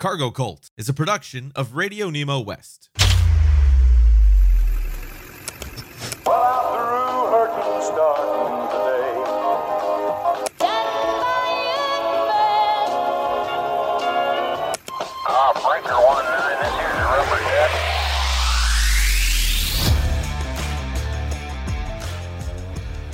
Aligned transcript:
Cargo 0.00 0.30
Cult 0.30 0.70
is 0.76 0.88
a 0.88 0.94
production 0.94 1.50
of 1.56 1.74
Radio 1.74 2.08
Nemo 2.08 2.38
West. 2.38 2.88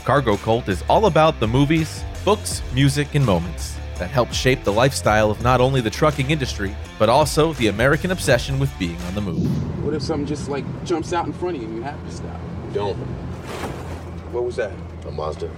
Cargo 0.05 0.37
Cult 0.37 0.69
is 0.69 0.83
all 0.91 1.07
about 1.07 1.41
the 1.41 1.49
movies, 1.49 2.05
books, 2.27 2.61
music, 2.75 3.15
and 3.15 3.25
moments 3.25 3.75
that 3.99 4.11
helped 4.11 4.35
shape 4.35 4.65
the 4.65 4.73
lifestyle 4.73 5.31
of 5.31 5.43
not 5.43 5.61
only 5.61 5.81
the 5.81 5.91
trucking 5.91 6.31
industry, 6.31 6.75
but 6.99 7.09
also 7.09 7.53
the 7.55 7.69
American 7.69 8.11
obsession 8.11 8.59
with 8.59 8.77
being 8.79 9.01
on 9.03 9.15
the 9.15 9.21
move. 9.21 9.85
What 9.85 9.95
if 9.95 10.03
something 10.03 10.27
just 10.27 10.49
like 10.49 10.65
jumps 10.85 11.13
out 11.13 11.27
in 11.27 11.33
front 11.33 11.57
of 11.57 11.63
you 11.63 11.69
and 11.69 11.77
you 11.77 11.83
have 11.83 12.05
to 12.05 12.13
stop? 12.13 12.41
Don't. 12.73 12.97
What 14.33 14.45
was 14.45 14.57
that? 14.57 14.73
A 15.07 15.11
Mazda. 15.11 15.51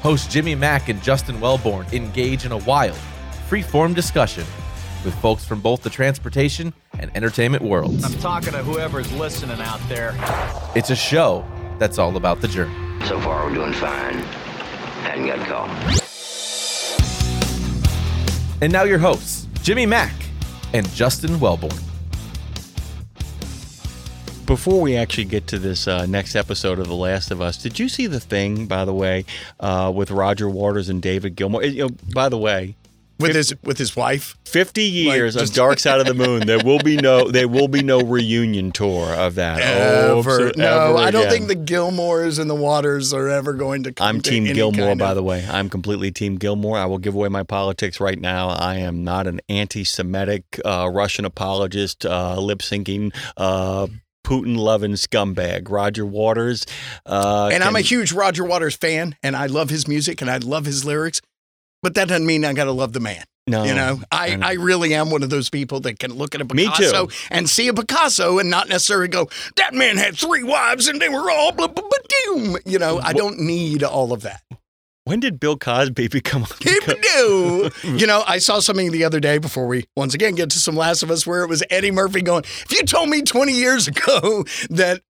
Hosts 0.00 0.32
Jimmy 0.32 0.54
Mack 0.54 0.88
and 0.88 1.02
Justin 1.02 1.36
Welborn 1.38 1.92
engage 1.92 2.44
in 2.46 2.52
a 2.52 2.58
wild, 2.58 2.96
free-form 3.48 3.94
discussion 3.94 4.44
with 5.04 5.14
folks 5.20 5.44
from 5.44 5.60
both 5.60 5.82
the 5.82 5.90
transportation 5.90 6.72
and 6.98 7.10
entertainment 7.16 7.62
worlds. 7.62 8.04
I'm 8.04 8.12
talking 8.20 8.52
to 8.52 8.58
whoever's 8.58 9.10
listening 9.12 9.60
out 9.60 9.80
there. 9.88 10.14
It's 10.74 10.90
a 10.90 10.96
show 10.96 11.44
that's 11.78 11.98
all 11.98 12.16
about 12.16 12.40
the 12.40 12.48
journey. 12.48 12.74
So 13.06 13.20
far, 13.20 13.46
we're 13.46 13.54
doing 13.54 13.72
fine. 13.72 14.14
Hadn't 15.02 15.26
got 15.26 15.38
a 15.38 15.44
call. 15.44 15.97
And 18.60 18.72
now 18.72 18.82
your 18.82 18.98
hosts, 18.98 19.46
Jimmy 19.62 19.86
Mack 19.86 20.12
and 20.72 20.88
Justin 20.90 21.30
Welborn. 21.38 21.80
Before 24.46 24.80
we 24.80 24.96
actually 24.96 25.26
get 25.26 25.46
to 25.48 25.58
this 25.58 25.86
uh, 25.86 26.06
next 26.06 26.34
episode 26.34 26.78
of 26.80 26.88
The 26.88 26.94
Last 26.94 27.30
of 27.30 27.40
Us, 27.40 27.56
did 27.56 27.78
you 27.78 27.88
see 27.88 28.08
the 28.08 28.18
thing, 28.18 28.66
by 28.66 28.84
the 28.84 28.94
way, 28.94 29.26
uh, 29.60 29.92
with 29.94 30.10
Roger 30.10 30.48
Waters 30.48 30.88
and 30.88 31.00
David 31.00 31.36
Gilmour? 31.36 31.62
You 31.62 31.88
know, 31.88 31.96
by 32.12 32.28
the 32.28 32.38
way, 32.38 32.74
with 33.18 33.34
his 33.34 33.54
with 33.62 33.78
his 33.78 33.94
wife. 33.96 34.36
50 34.44 34.82
years 34.82 35.34
just- 35.34 35.50
of 35.52 35.56
Dark 35.56 35.78
Side 35.78 36.00
of 36.00 36.06
the 36.06 36.14
Moon. 36.14 36.46
There 36.46 36.58
will 36.58 36.78
be 36.78 36.96
no 36.96 37.28
there 37.30 37.48
will 37.48 37.68
be 37.68 37.82
no 37.82 38.00
reunion 38.00 38.72
tour 38.72 39.12
of 39.12 39.34
that. 39.36 39.60
Oh, 39.62 40.20
Ever. 40.20 40.38
so- 40.38 40.52
no, 40.56 40.88
ever 40.96 40.98
I 40.98 41.10
don't 41.10 41.28
think 41.30 41.48
the 41.48 41.56
Gilmours 41.56 42.38
and 42.38 42.48
the 42.48 42.54
Waters 42.54 43.12
are 43.12 43.28
ever 43.28 43.52
going 43.54 43.82
to 43.84 43.92
come 43.92 44.06
I'm 44.06 44.20
Team 44.20 44.44
any 44.46 44.54
Gilmour, 44.54 44.96
by 44.98 45.10
of- 45.10 45.16
the 45.16 45.22
way. 45.22 45.46
I'm 45.50 45.68
completely 45.68 46.10
Team 46.10 46.36
Gilmour. 46.38 46.76
I 46.78 46.86
will 46.86 46.98
give 46.98 47.14
away 47.14 47.28
my 47.28 47.42
politics 47.42 48.00
right 48.00 48.18
now. 48.18 48.48
I 48.50 48.76
am 48.76 49.04
not 49.04 49.26
an 49.26 49.40
anti-Semitic 49.48 50.60
uh, 50.64 50.88
Russian 50.92 51.24
apologist, 51.24 52.04
uh, 52.06 52.38
lip 52.40 52.60
syncing, 52.60 53.14
uh, 53.36 53.86
Putin 54.24 54.56
loving 54.58 54.92
scumbag. 54.92 55.70
Roger 55.70 56.04
Waters, 56.04 56.66
uh, 57.06 57.48
And 57.52 57.64
I'm 57.64 57.76
a 57.76 57.80
huge 57.80 58.12
Roger 58.12 58.44
Waters 58.44 58.76
fan, 58.76 59.16
and 59.22 59.34
I 59.34 59.46
love 59.46 59.70
his 59.70 59.88
music 59.88 60.20
and 60.20 60.30
I 60.30 60.36
love 60.38 60.66
his 60.66 60.84
lyrics. 60.84 61.20
But 61.82 61.94
that 61.94 62.08
doesn't 62.08 62.26
mean 62.26 62.44
I 62.44 62.52
got 62.52 62.64
to 62.64 62.72
love 62.72 62.92
the 62.92 63.00
man. 63.00 63.24
no, 63.46 63.64
you 63.64 63.74
know, 63.74 64.00
I, 64.12 64.36
know. 64.36 64.46
I 64.46 64.52
really 64.54 64.94
am 64.94 65.10
one 65.10 65.22
of 65.22 65.30
those 65.30 65.48
people 65.48 65.80
that 65.80 65.98
can 65.98 66.12
look 66.14 66.34
at 66.34 66.40
a. 66.40 66.44
Picasso 66.44 67.08
and 67.30 67.48
see 67.48 67.68
a 67.68 67.72
Picasso 67.74 68.38
and 68.38 68.50
not 68.50 68.68
necessarily 68.68 69.08
go, 69.08 69.28
that 69.56 69.74
man 69.74 69.96
had 69.96 70.16
three 70.16 70.42
wives 70.42 70.88
and 70.88 71.00
they 71.00 71.08
were 71.08 71.30
all 71.30 71.52
blah, 71.52 71.68
blah, 71.68 71.84
blah, 71.88 71.98
doom. 72.26 72.56
You 72.66 72.78
know, 72.78 72.98
I 72.98 73.12
don't 73.12 73.38
need 73.40 73.82
all 73.82 74.12
of 74.12 74.22
that. 74.22 74.42
when 75.04 75.20
did 75.20 75.40
Bill 75.40 75.56
Cosby 75.56 76.08
become? 76.18 76.44
do. 76.60 77.70
You 77.84 78.06
know, 78.06 78.22
I 78.26 78.38
saw 78.38 78.60
something 78.60 78.90
the 78.92 79.04
other 79.04 79.20
day 79.20 79.38
before 79.38 79.66
we 79.66 79.86
once 79.96 80.14
again 80.14 80.34
get 80.34 80.50
to 80.50 80.58
some 80.58 80.76
Last 80.76 81.02
of 81.02 81.10
Us 81.10 81.26
where 81.26 81.42
it 81.42 81.48
was 81.48 81.62
Eddie 81.70 81.90
Murphy 81.90 82.20
going, 82.22 82.44
if 82.44 82.72
you 82.72 82.82
told 82.82 83.08
me 83.08 83.22
20 83.22 83.52
years 83.52 83.88
ago 83.88 84.44
that 84.70 85.00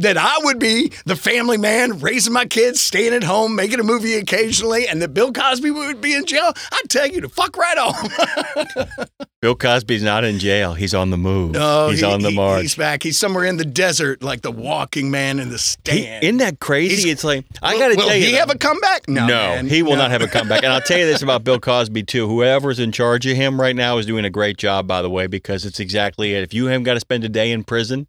that 0.00 0.16
I 0.18 0.34
would 0.44 0.58
be 0.58 0.92
the 1.06 1.16
family 1.16 1.56
man, 1.56 2.00
raising 2.00 2.32
my 2.32 2.44
kids, 2.46 2.80
staying 2.80 3.14
at 3.14 3.22
home, 3.22 3.54
making 3.54 3.80
a 3.80 3.84
movie 3.84 4.14
occasionally, 4.14 4.88
and 4.88 5.00
that 5.02 5.14
Bill 5.14 5.32
Cosby 5.32 5.70
would 5.70 6.00
be 6.00 6.14
in 6.14 6.26
jail, 6.26 6.52
I'd 6.72 6.88
tell 6.88 7.06
you 7.06 7.20
to 7.22 7.28
fuck 7.28 7.56
right 7.56 7.78
off. 7.78 9.08
Bill 9.42 9.54
Cosby's 9.54 10.02
not 10.02 10.24
in 10.24 10.38
jail. 10.38 10.74
He's 10.74 10.92
on 10.94 11.08
the 11.10 11.16
move. 11.16 11.54
Oh, 11.58 11.88
he's 11.90 12.00
he- 12.00 12.04
on 12.06 12.20
the 12.20 12.30
he- 12.30 12.36
march. 12.36 12.62
He's 12.62 12.74
back. 12.74 13.02
He's 13.02 13.16
somewhere 13.16 13.44
in 13.46 13.56
the 13.56 13.64
desert, 13.64 14.22
like 14.22 14.42
the 14.42 14.50
walking 14.50 15.10
man 15.10 15.38
in 15.38 15.48
the 15.48 15.76
He- 15.88 16.06
isn't 16.06 16.38
that 16.38 16.60
crazy? 16.60 16.96
He's- 16.96 17.06
it's 17.12 17.24
like 17.24 17.44
I 17.62 17.78
got 17.78 17.88
to 17.88 17.96
tell 17.96 18.14
you, 18.14 18.26
he 18.26 18.32
have 18.34 18.50
a 18.50 18.58
comeback? 18.58 19.08
No, 19.08 19.26
No, 19.26 19.34
man. 19.36 19.68
he 19.68 19.82
will 19.82 19.92
No. 19.92 20.02
not 20.02 20.10
have 20.10 20.22
a 20.22 20.26
comeback. 20.28 20.62
And 20.62 20.72
I'll 20.72 20.80
tell 20.82 20.98
you 20.98 21.06
this 21.06 21.22
about 21.22 21.44
Bill 21.44 21.58
Cosby 21.58 22.02
too. 22.02 22.26
Whoever's 22.28 22.78
in 22.78 22.92
charge 22.92 23.26
of 23.26 23.36
him 23.36 23.60
right 23.60 23.76
now 23.76 23.96
is 23.98 24.04
doing 24.06 24.24
a 24.24 24.30
great 24.30 24.56
job, 24.58 24.86
by 24.86 25.00
the 25.02 25.10
way, 25.10 25.26
because 25.26 25.64
it's 25.64 25.80
exactly 25.80 26.34
it. 26.34 26.42
If 26.42 26.52
you 26.54 26.66
haven't 26.66 26.84
got 26.84 26.94
to 26.94 27.00
spend 27.00 27.24
a 27.24 27.28
day 27.28 27.50
in 27.50 27.64
prison, 27.64 28.06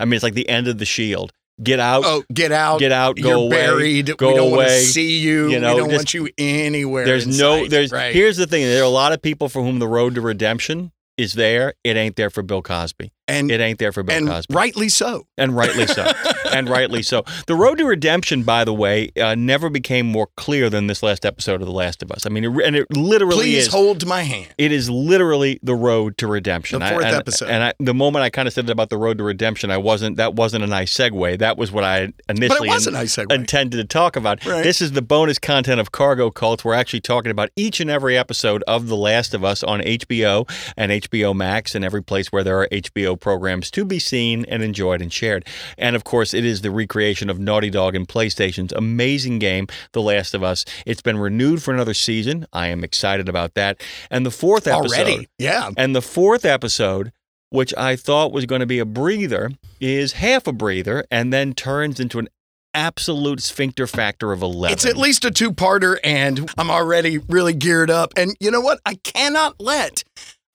I 0.00 0.04
mean, 0.04 0.14
it's 0.14 0.22
like 0.22 0.34
the 0.34 0.48
end 0.48 0.68
of 0.68 0.78
the 0.78 0.84
shield. 0.84 1.32
Get 1.60 1.80
out. 1.80 2.04
Oh, 2.06 2.22
get 2.32 2.52
out! 2.52 2.78
Get 2.78 2.92
out, 2.92 3.16
go 3.16 3.28
You're 3.30 3.38
away, 3.38 3.48
buried. 3.50 4.16
go 4.16 4.28
we 4.28 4.34
don't 4.34 4.52
want 4.52 4.68
to 4.68 4.80
see 4.80 5.18
you. 5.18 5.48
You 5.48 5.58
know, 5.58 5.74
we 5.74 5.80
don't 5.80 5.90
just- 5.90 5.98
want 5.98 6.14
you 6.14 6.28
anywhere. 6.38 7.04
there's 7.04 7.26
no. 7.26 7.62
sight. 7.62 7.70
There's 7.70 7.90
right. 7.90 8.14
here's 8.14 8.36
the 8.36 8.46
thing. 8.46 8.62
There 8.62 8.80
are 8.82 8.84
a 8.84 8.88
lot 8.88 9.12
of 9.12 9.20
people 9.20 9.48
for 9.48 9.62
whom 9.62 9.80
the 9.80 9.88
road 9.88 10.14
to 10.14 10.20
redemption 10.20 10.92
is 11.16 11.32
there. 11.32 11.74
It 11.82 11.96
ain't 11.96 12.14
there 12.14 12.30
for 12.30 12.42
Bill 12.42 12.62
Cosby. 12.62 13.10
And 13.28 13.50
It 13.50 13.60
ain't 13.60 13.78
there 13.78 13.92
for 13.92 14.02
Bill 14.02 14.16
and 14.16 14.26
Cosby. 14.28 14.54
rightly 14.54 14.88
so. 14.88 15.26
And 15.36 15.54
rightly 15.56 15.86
so. 15.86 16.10
and 16.52 16.68
rightly 16.68 17.02
so. 17.02 17.24
The 17.46 17.54
road 17.54 17.78
to 17.78 17.84
redemption, 17.84 18.42
by 18.42 18.64
the 18.64 18.74
way, 18.74 19.10
uh, 19.20 19.34
never 19.34 19.70
became 19.70 20.06
more 20.06 20.28
clear 20.36 20.70
than 20.70 20.86
this 20.86 21.02
last 21.02 21.24
episode 21.24 21.60
of 21.60 21.66
The 21.66 21.72
Last 21.72 22.02
of 22.02 22.10
Us. 22.10 22.26
I 22.26 22.30
mean, 22.30 22.44
it, 22.44 22.66
and 22.66 22.74
it 22.76 22.86
literally 22.96 23.36
Please 23.36 23.66
is. 23.66 23.72
hold 23.72 24.06
my 24.06 24.22
hand. 24.22 24.48
It 24.58 24.72
is 24.72 24.88
literally 24.90 25.60
the 25.62 25.74
road 25.74 26.16
to 26.18 26.26
redemption. 26.26 26.80
The 26.80 26.86
I- 26.86 26.90
fourth 26.90 27.04
and, 27.04 27.16
episode. 27.16 27.48
And 27.50 27.62
I, 27.64 27.72
the 27.78 27.94
moment 27.94 28.22
I 28.24 28.30
kind 28.30 28.48
of 28.48 28.54
said 28.54 28.64
it 28.64 28.70
about 28.70 28.90
the 28.90 28.96
road 28.98 29.18
to 29.18 29.24
redemption, 29.24 29.70
I 29.70 29.76
wasn't. 29.76 30.16
That 30.16 30.34
wasn't 30.34 30.64
a 30.64 30.66
nice 30.66 30.92
segue. 30.96 31.38
That 31.38 31.56
was 31.58 31.70
what 31.70 31.84
I 31.84 32.12
initially 32.28 32.68
in- 32.68 32.92
nice 32.92 33.18
intended 33.18 33.76
to 33.76 33.84
talk 33.84 34.16
about. 34.16 34.44
Right. 34.44 34.62
This 34.64 34.80
is 34.80 34.92
the 34.92 35.02
bonus 35.02 35.38
content 35.38 35.80
of 35.80 35.92
Cargo 35.92 36.30
Cult. 36.30 36.64
We're 36.64 36.74
actually 36.74 37.00
talking 37.00 37.30
about 37.30 37.50
each 37.56 37.80
and 37.80 37.90
every 37.90 38.16
episode 38.16 38.62
of 38.66 38.88
The 38.88 38.96
Last 38.96 39.34
of 39.34 39.44
Us 39.44 39.62
on 39.62 39.80
HBO 39.80 40.48
and 40.76 40.90
HBO 40.92 41.34
Max 41.34 41.74
and 41.74 41.84
every 41.84 42.02
place 42.02 42.28
where 42.32 42.42
there 42.44 42.60
are 42.60 42.68
HBO 42.68 43.17
programs 43.20 43.70
to 43.72 43.84
be 43.84 43.98
seen 43.98 44.44
and 44.46 44.62
enjoyed 44.62 45.02
and 45.02 45.12
shared. 45.12 45.46
And 45.76 45.96
of 45.96 46.04
course, 46.04 46.34
it 46.34 46.44
is 46.44 46.62
the 46.62 46.70
recreation 46.70 47.28
of 47.30 47.38
Naughty 47.38 47.70
Dog 47.70 47.94
and 47.94 48.06
PlayStation's 48.08 48.72
amazing 48.72 49.38
game, 49.38 49.66
The 49.92 50.02
Last 50.02 50.34
of 50.34 50.42
Us. 50.42 50.64
It's 50.86 51.02
been 51.02 51.18
renewed 51.18 51.62
for 51.62 51.72
another 51.72 51.94
season. 51.94 52.46
I 52.52 52.68
am 52.68 52.84
excited 52.84 53.28
about 53.28 53.54
that. 53.54 53.82
And 54.10 54.24
the 54.24 54.30
fourth 54.30 54.66
episode. 54.66 54.98
Already, 54.98 55.28
yeah. 55.38 55.70
And 55.76 55.94
the 55.94 56.02
fourth 56.02 56.44
episode, 56.44 57.12
which 57.50 57.74
I 57.76 57.96
thought 57.96 58.32
was 58.32 58.46
going 58.46 58.60
to 58.60 58.66
be 58.66 58.78
a 58.78 58.84
breather, 58.84 59.50
is 59.80 60.12
half 60.14 60.46
a 60.46 60.52
breather 60.52 61.04
and 61.10 61.32
then 61.32 61.54
turns 61.54 62.00
into 62.00 62.18
an 62.18 62.28
absolute 62.74 63.40
sphincter 63.42 63.86
factor 63.86 64.32
of 64.32 64.42
11. 64.42 64.72
It's 64.72 64.84
at 64.84 64.96
least 64.96 65.24
a 65.24 65.30
two-parter, 65.30 65.98
and 66.04 66.50
I'm 66.58 66.70
already 66.70 67.18
really 67.18 67.54
geared 67.54 67.90
up. 67.90 68.12
And 68.16 68.36
you 68.40 68.50
know 68.50 68.60
what? 68.60 68.80
I 68.84 68.94
cannot 68.96 69.60
let. 69.60 70.04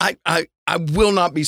I 0.00 0.16
I 0.24 0.46
I 0.66 0.78
will 0.78 1.12
not 1.12 1.34
be 1.34 1.44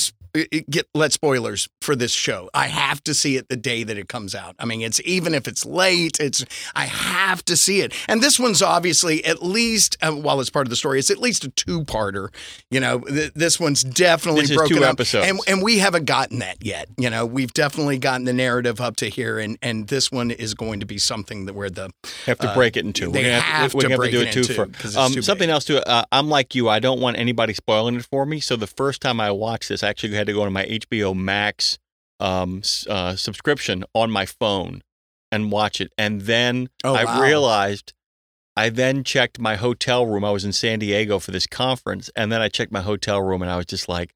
get 0.69 0.87
let 0.93 1.13
spoilers 1.13 1.67
for 1.87 1.95
this 1.95 2.11
show. 2.11 2.49
I 2.53 2.67
have 2.67 3.01
to 3.05 3.13
see 3.13 3.37
it 3.37 3.47
the 3.47 3.55
day 3.55 3.83
that 3.85 3.97
it 3.97 4.09
comes 4.09 4.35
out. 4.35 4.57
I 4.59 4.65
mean, 4.65 4.81
it's 4.81 4.99
even 5.05 5.33
if 5.33 5.47
it's 5.47 5.65
late, 5.65 6.19
it's 6.19 6.43
I 6.75 6.83
have 6.83 7.45
to 7.45 7.55
see 7.55 7.79
it. 7.79 7.93
And 8.09 8.21
this 8.21 8.37
one's 8.37 8.61
obviously 8.61 9.23
at 9.23 9.41
least 9.41 9.95
uh, 10.01 10.11
while 10.11 10.41
it's 10.41 10.49
part 10.49 10.67
of 10.67 10.69
the 10.69 10.75
story, 10.75 10.99
it's 10.99 11.09
at 11.09 11.19
least 11.19 11.45
a 11.45 11.49
two-parter. 11.49 12.27
You 12.69 12.81
know, 12.81 12.99
th- 12.99 13.31
this 13.35 13.57
one's 13.57 13.83
definitely 13.85 14.41
This 14.41 14.51
is 14.51 14.57
broken 14.57 14.77
two 14.77 14.83
up, 14.83 14.89
episodes. 14.91 15.27
and 15.29 15.39
and 15.47 15.63
we 15.63 15.77
haven't 15.77 16.03
gotten 16.03 16.39
that 16.39 16.57
yet. 16.61 16.89
You 16.97 17.09
know, 17.09 17.25
we've 17.25 17.53
definitely 17.53 17.99
gotten 17.99 18.25
the 18.25 18.33
narrative 18.33 18.81
up 18.81 18.97
to 18.97 19.09
here, 19.09 19.39
and 19.39 19.57
and 19.61 19.87
this 19.87 20.11
one 20.11 20.29
is 20.31 20.53
going 20.55 20.81
to 20.81 20.85
be 20.85 20.97
something 20.97 21.45
that 21.45 21.53
where 21.53 21.69
the 21.69 21.89
have 22.25 22.37
to 22.39 22.49
uh, 22.49 22.53
break 22.53 22.75
it 22.75 22.83
in 22.83 22.91
two. 22.91 23.09
they 23.11 23.19
We're 23.23 23.29
gonna 23.29 23.39
have 23.39 23.73
we're 23.73 23.81
to 23.83 23.87
gonna 23.95 24.11
do 24.11 24.21
it 24.23 24.33
two 24.33 24.43
for 24.43 24.63
um, 24.99 25.13
something 25.21 25.37
big. 25.37 25.49
else 25.49 25.63
too. 25.63 25.77
Uh, 25.77 26.03
I'm 26.11 26.27
like 26.27 26.53
you. 26.53 26.67
I 26.67 26.79
don't 26.79 26.99
want 26.99 27.17
anybody 27.17 27.53
spoiling 27.53 27.95
it 27.95 28.05
for 28.05 28.25
me. 28.25 28.41
So 28.41 28.57
the 28.57 28.67
first 28.67 29.01
time 29.01 29.21
I 29.21 29.31
watched 29.31 29.69
this, 29.69 29.83
I 29.83 29.87
actually 29.87 30.15
had 30.15 30.27
to 30.27 30.33
go 30.33 30.43
to 30.43 30.51
my 30.51 30.65
HBO 30.65 31.15
Max 31.15 31.76
um, 32.19 32.61
uh, 32.89 33.15
subscription 33.15 33.83
on 33.93 34.11
my 34.11 34.25
phone 34.25 34.81
and 35.31 35.51
watch 35.51 35.81
it, 35.81 35.91
and 35.97 36.21
then 36.21 36.69
Oh, 36.83 36.95
I 36.95 37.03
wow. 37.03 37.21
realized. 37.21 37.93
I 38.55 38.69
then 38.69 39.03
checked 39.03 39.37
my 39.39 39.55
hotel 39.55 40.03
room. 40.07 40.25
I 40.25 40.31
was 40.31 40.43
in 40.43 40.51
San 40.51 40.79
Diego 40.79 41.19
for 41.19 41.29
this 41.29 41.45
conference, 41.45 42.09
and 42.15 42.31
then 42.31 42.41
I 42.41 42.49
checked 42.49 42.71
my 42.71 42.81
hotel 42.81 43.21
room, 43.21 43.43
and 43.43 43.51
I 43.51 43.57
was 43.57 43.67
just 43.67 43.87
like, 43.87 44.15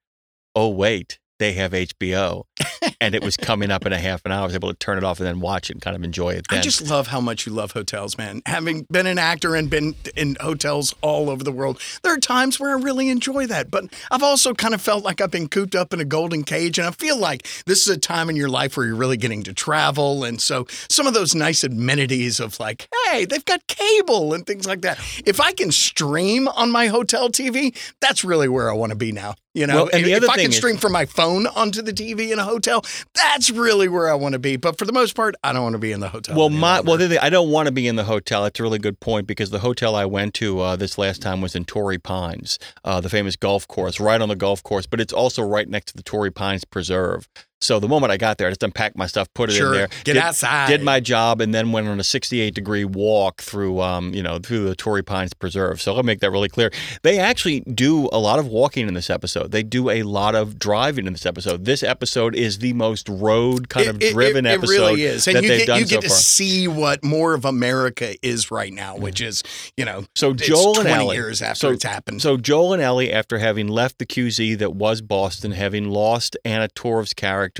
"Oh 0.56 0.70
wait, 0.70 1.20
they 1.38 1.54
have 1.54 1.74
HBO." 1.74 2.46
and 3.02 3.16
it 3.16 3.24
was 3.24 3.36
coming 3.36 3.72
up 3.72 3.86
in 3.86 3.92
a 3.92 3.98
half 3.98 4.22
an 4.26 4.32
hour. 4.32 4.44
I 4.44 4.46
was 4.46 4.56
able 4.56 4.70
to 4.70 4.76
turn 4.78 4.98
it 4.98 5.04
off 5.04 5.20
and 5.20 5.28
then 5.28 5.40
watch 5.42 5.70
it 5.70 5.74
and 5.74 5.82
kind 5.82 5.96
of 5.96 6.04
enjoy 6.04 6.30
it. 6.34 6.46
Then. 6.48 6.60
I 6.60 6.62
just 6.62 6.88
love 6.90 7.08
how 7.08 7.20
much 7.20 7.46
you 7.46 7.52
love 7.52 7.72
hotels, 7.74 8.18
man. 8.18 8.42
Having 8.46 8.86
been 8.92 9.08
an 9.08 9.18
actor 9.18 9.56
and 9.56 9.70
been 9.70 9.96
in 10.16 10.38
hotels 10.40 10.94
all 11.02 11.30
over 11.30 11.44
the 11.44 11.52
world, 11.52 11.82
there 12.04 12.14
are 12.14 12.20
times 12.20 12.60
where 12.60 12.70
I 12.78 12.80
really 12.82 13.10
enjoy 13.10 13.48
that. 13.48 13.72
But 13.72 13.86
I've 14.12 14.24
also 14.24 14.54
kind 14.54 14.74
of 14.74 14.82
felt 14.82 15.04
like 15.04 15.20
I've 15.20 15.32
been 15.32 15.50
cooped 15.50 15.76
up 15.76 15.92
in 15.94 16.00
a 16.00 16.06
golden 16.06 16.44
cage. 16.44 16.78
And 16.78 16.88
I 16.88 16.92
feel 16.92 17.18
like 17.18 17.48
this 17.66 17.82
is 17.82 17.88
a 17.88 18.00
time 18.00 18.30
in 18.30 18.36
your 18.36 18.50
life 18.50 18.78
where 18.78 18.86
you're 18.86 18.96
really 18.96 19.18
getting 19.18 19.44
to 19.44 19.54
travel. 19.54 20.24
And 20.24 20.40
so 20.40 20.68
some 20.88 21.08
of 21.08 21.14
those 21.16 21.34
nice 21.34 21.64
amenities 21.64 22.40
of 22.40 22.60
like, 22.60 22.88
hey, 23.08 23.26
they've 23.26 23.44
got 23.46 23.66
cable 23.68 24.34
and 24.36 24.46
things 24.46 24.68
like 24.68 24.82
that. 24.82 25.00
If 25.26 25.42
I 25.42 25.54
can 25.54 25.72
stream 25.72 26.48
on 26.50 26.70
my 26.72 26.88
hotel 26.88 27.30
TV, 27.30 27.76
that's 28.00 28.24
really 28.24 28.48
where 28.48 28.70
I 28.70 28.74
want 28.74 28.92
to 28.92 28.96
be 28.96 29.12
now. 29.12 29.34
You 29.54 29.68
know, 29.68 29.76
Well, 29.84 29.90
and 29.92 30.06
the 30.06 30.12
if 30.14 30.18
other 30.18 30.30
I 30.30 30.36
thing 30.36 30.44
can 30.46 30.52
is- 30.52 30.58
stream 30.58 30.78
from 30.78 30.94
my 30.94 31.06
phone 31.06 31.46
onto 31.48 31.82
the 31.82 31.92
TV 31.92 32.32
in 32.32 32.40
a 32.40 32.44
hotel, 32.46 32.86
that's 33.14 33.50
really 33.50 33.88
where 33.88 34.10
I 34.10 34.14
want 34.14 34.34
to 34.34 34.40
be. 34.40 34.56
But 34.58 34.78
for 34.78 34.86
the 34.86 34.94
most 34.94 35.16
part, 35.16 35.36
I 35.44 35.54
don't 35.54 35.64
want 35.64 35.74
to 35.74 35.80
be 35.80 35.92
in 35.92 36.00
the 36.00 36.10
hotel. 36.10 36.38
Well, 36.38 36.50
my 36.50 36.78
longer. 36.78 36.88
well, 36.90 36.98
the 36.98 37.10
thing- 37.10 37.20
I 37.22 37.30
don't 37.30 37.50
want 37.50 37.68
to 37.68 37.72
be 37.72 37.88
in 37.88 37.96
the 37.96 38.04
hotel. 38.04 38.44
That's 38.44 38.60
a 38.60 38.64
really 38.64 38.80
good 38.80 39.00
point 39.00 39.28
because 39.28 39.50
the 39.50 39.60
hotel 39.60 39.96
I 39.96 40.06
went 40.06 40.34
to 40.36 40.60
uh, 40.60 40.76
this 40.76 40.98
last 40.98 41.22
time 41.22 41.42
was 41.42 41.56
in 41.56 41.66
Torrey 41.66 41.98
Pines, 41.98 42.60
uh, 42.84 43.02
the 43.02 43.10
famous 43.10 43.36
golf 43.36 43.68
course, 43.68 44.00
right 44.00 44.22
on 44.22 44.30
the 44.30 44.36
golf 44.36 44.64
course, 44.64 44.86
but 44.86 45.00
it's 45.02 45.14
also 45.14 45.42
right 45.42 45.68
next 45.68 45.92
to 45.92 45.98
the 45.98 46.04
Torrey 46.04 46.32
Pines 46.32 46.64
Preserve. 46.66 47.28
So 47.62 47.80
the 47.80 47.88
moment 47.88 48.12
I 48.12 48.18
got 48.18 48.38
there, 48.38 48.48
I 48.48 48.52
just 48.52 48.64
unpacked 48.64 48.98
my 48.98 49.06
stuff, 49.06 49.28
put 49.36 49.50
it 49.50 49.54
Sure. 49.54 49.68
in 49.68 49.74
there, 49.74 49.88
Get 50.04 50.14
did, 50.14 50.18
outside. 50.18 50.68
did 50.68 50.82
my 50.82 51.00
job, 51.00 51.42
and 51.42 51.54
then 51.54 51.72
went 51.72 51.88
on 51.88 52.00
a 52.00 52.04
68 52.04 52.56
degree 52.56 52.86
walk 52.86 53.42
through, 53.42 53.80
um, 53.82 54.14
you 54.14 54.24
know, 54.24 54.40
through 54.40 54.68
the 54.68 54.76
Torrey 54.76 55.04
Pines 55.04 55.34
Preserve. 55.34 55.80
So 55.82 55.94
let 55.94 56.04
me 56.04 56.08
make 56.08 56.20
that 56.22 56.32
really 56.32 56.50
clear. 56.50 56.72
They 57.04 57.20
actually 57.20 57.60
do 57.62 58.10
a 58.12 58.18
lot 58.18 58.40
of 58.40 58.48
walking 58.48 58.88
in 58.88 58.96
this 58.96 59.10
episode. 59.12 59.52
They 59.52 59.62
do 59.64 59.90
a 59.92 60.02
lot 60.04 60.34
of 60.34 60.58
driving 60.58 61.06
in 61.06 61.14
this 61.14 61.26
episode. 61.26 61.66
This 61.66 61.84
episode 61.84 62.36
is 62.36 62.58
the 62.60 62.74
most 62.74 63.08
road 63.08 63.70
kind 63.70 63.88
of 63.88 63.98
It- 63.98 64.06
it- 64.06 64.14
driven 64.14 64.46
it, 64.48 64.50
episode 64.54 64.72
It 64.74 64.78
really 64.80 65.04
is, 65.04 65.28
and 65.28 65.36
that 65.38 65.44
you 65.44 65.50
they've 65.50 65.60
get 65.60 65.68
done 65.68 65.80
you 65.82 65.86
so 65.88 66.02
to 66.02 66.08
far. 66.10 66.18
see 66.18 66.68
what 66.68 67.04
more 67.04 67.34
of 67.36 67.46
America 67.46 68.16
is 68.26 68.50
right 68.50 68.74
now, 68.74 68.96
which 68.98 69.22
is 69.22 69.44
you 69.78 69.86
know. 69.86 70.06
So 70.16 70.34
Joel 70.34 70.80
and 70.80 70.88
20 70.90 71.04
Ellie. 71.06 71.16
years 71.16 71.42
after 71.44 71.60
so, 71.60 71.70
it's 71.70 71.84
happened. 71.84 72.22
So 72.24 72.38
Joel 72.38 72.74
and 72.74 72.82
Ellie, 72.82 73.12
after 73.12 73.38
having 73.38 73.68
left 73.68 74.00
the 74.00 74.06
QZ 74.06 74.56
that 74.58 74.74
was 74.74 75.02
Boston, 75.02 75.52
having 75.52 75.90
lost 75.92 76.36
Anna 76.44 76.68
Torv's 76.68 77.14
character, 77.14 77.51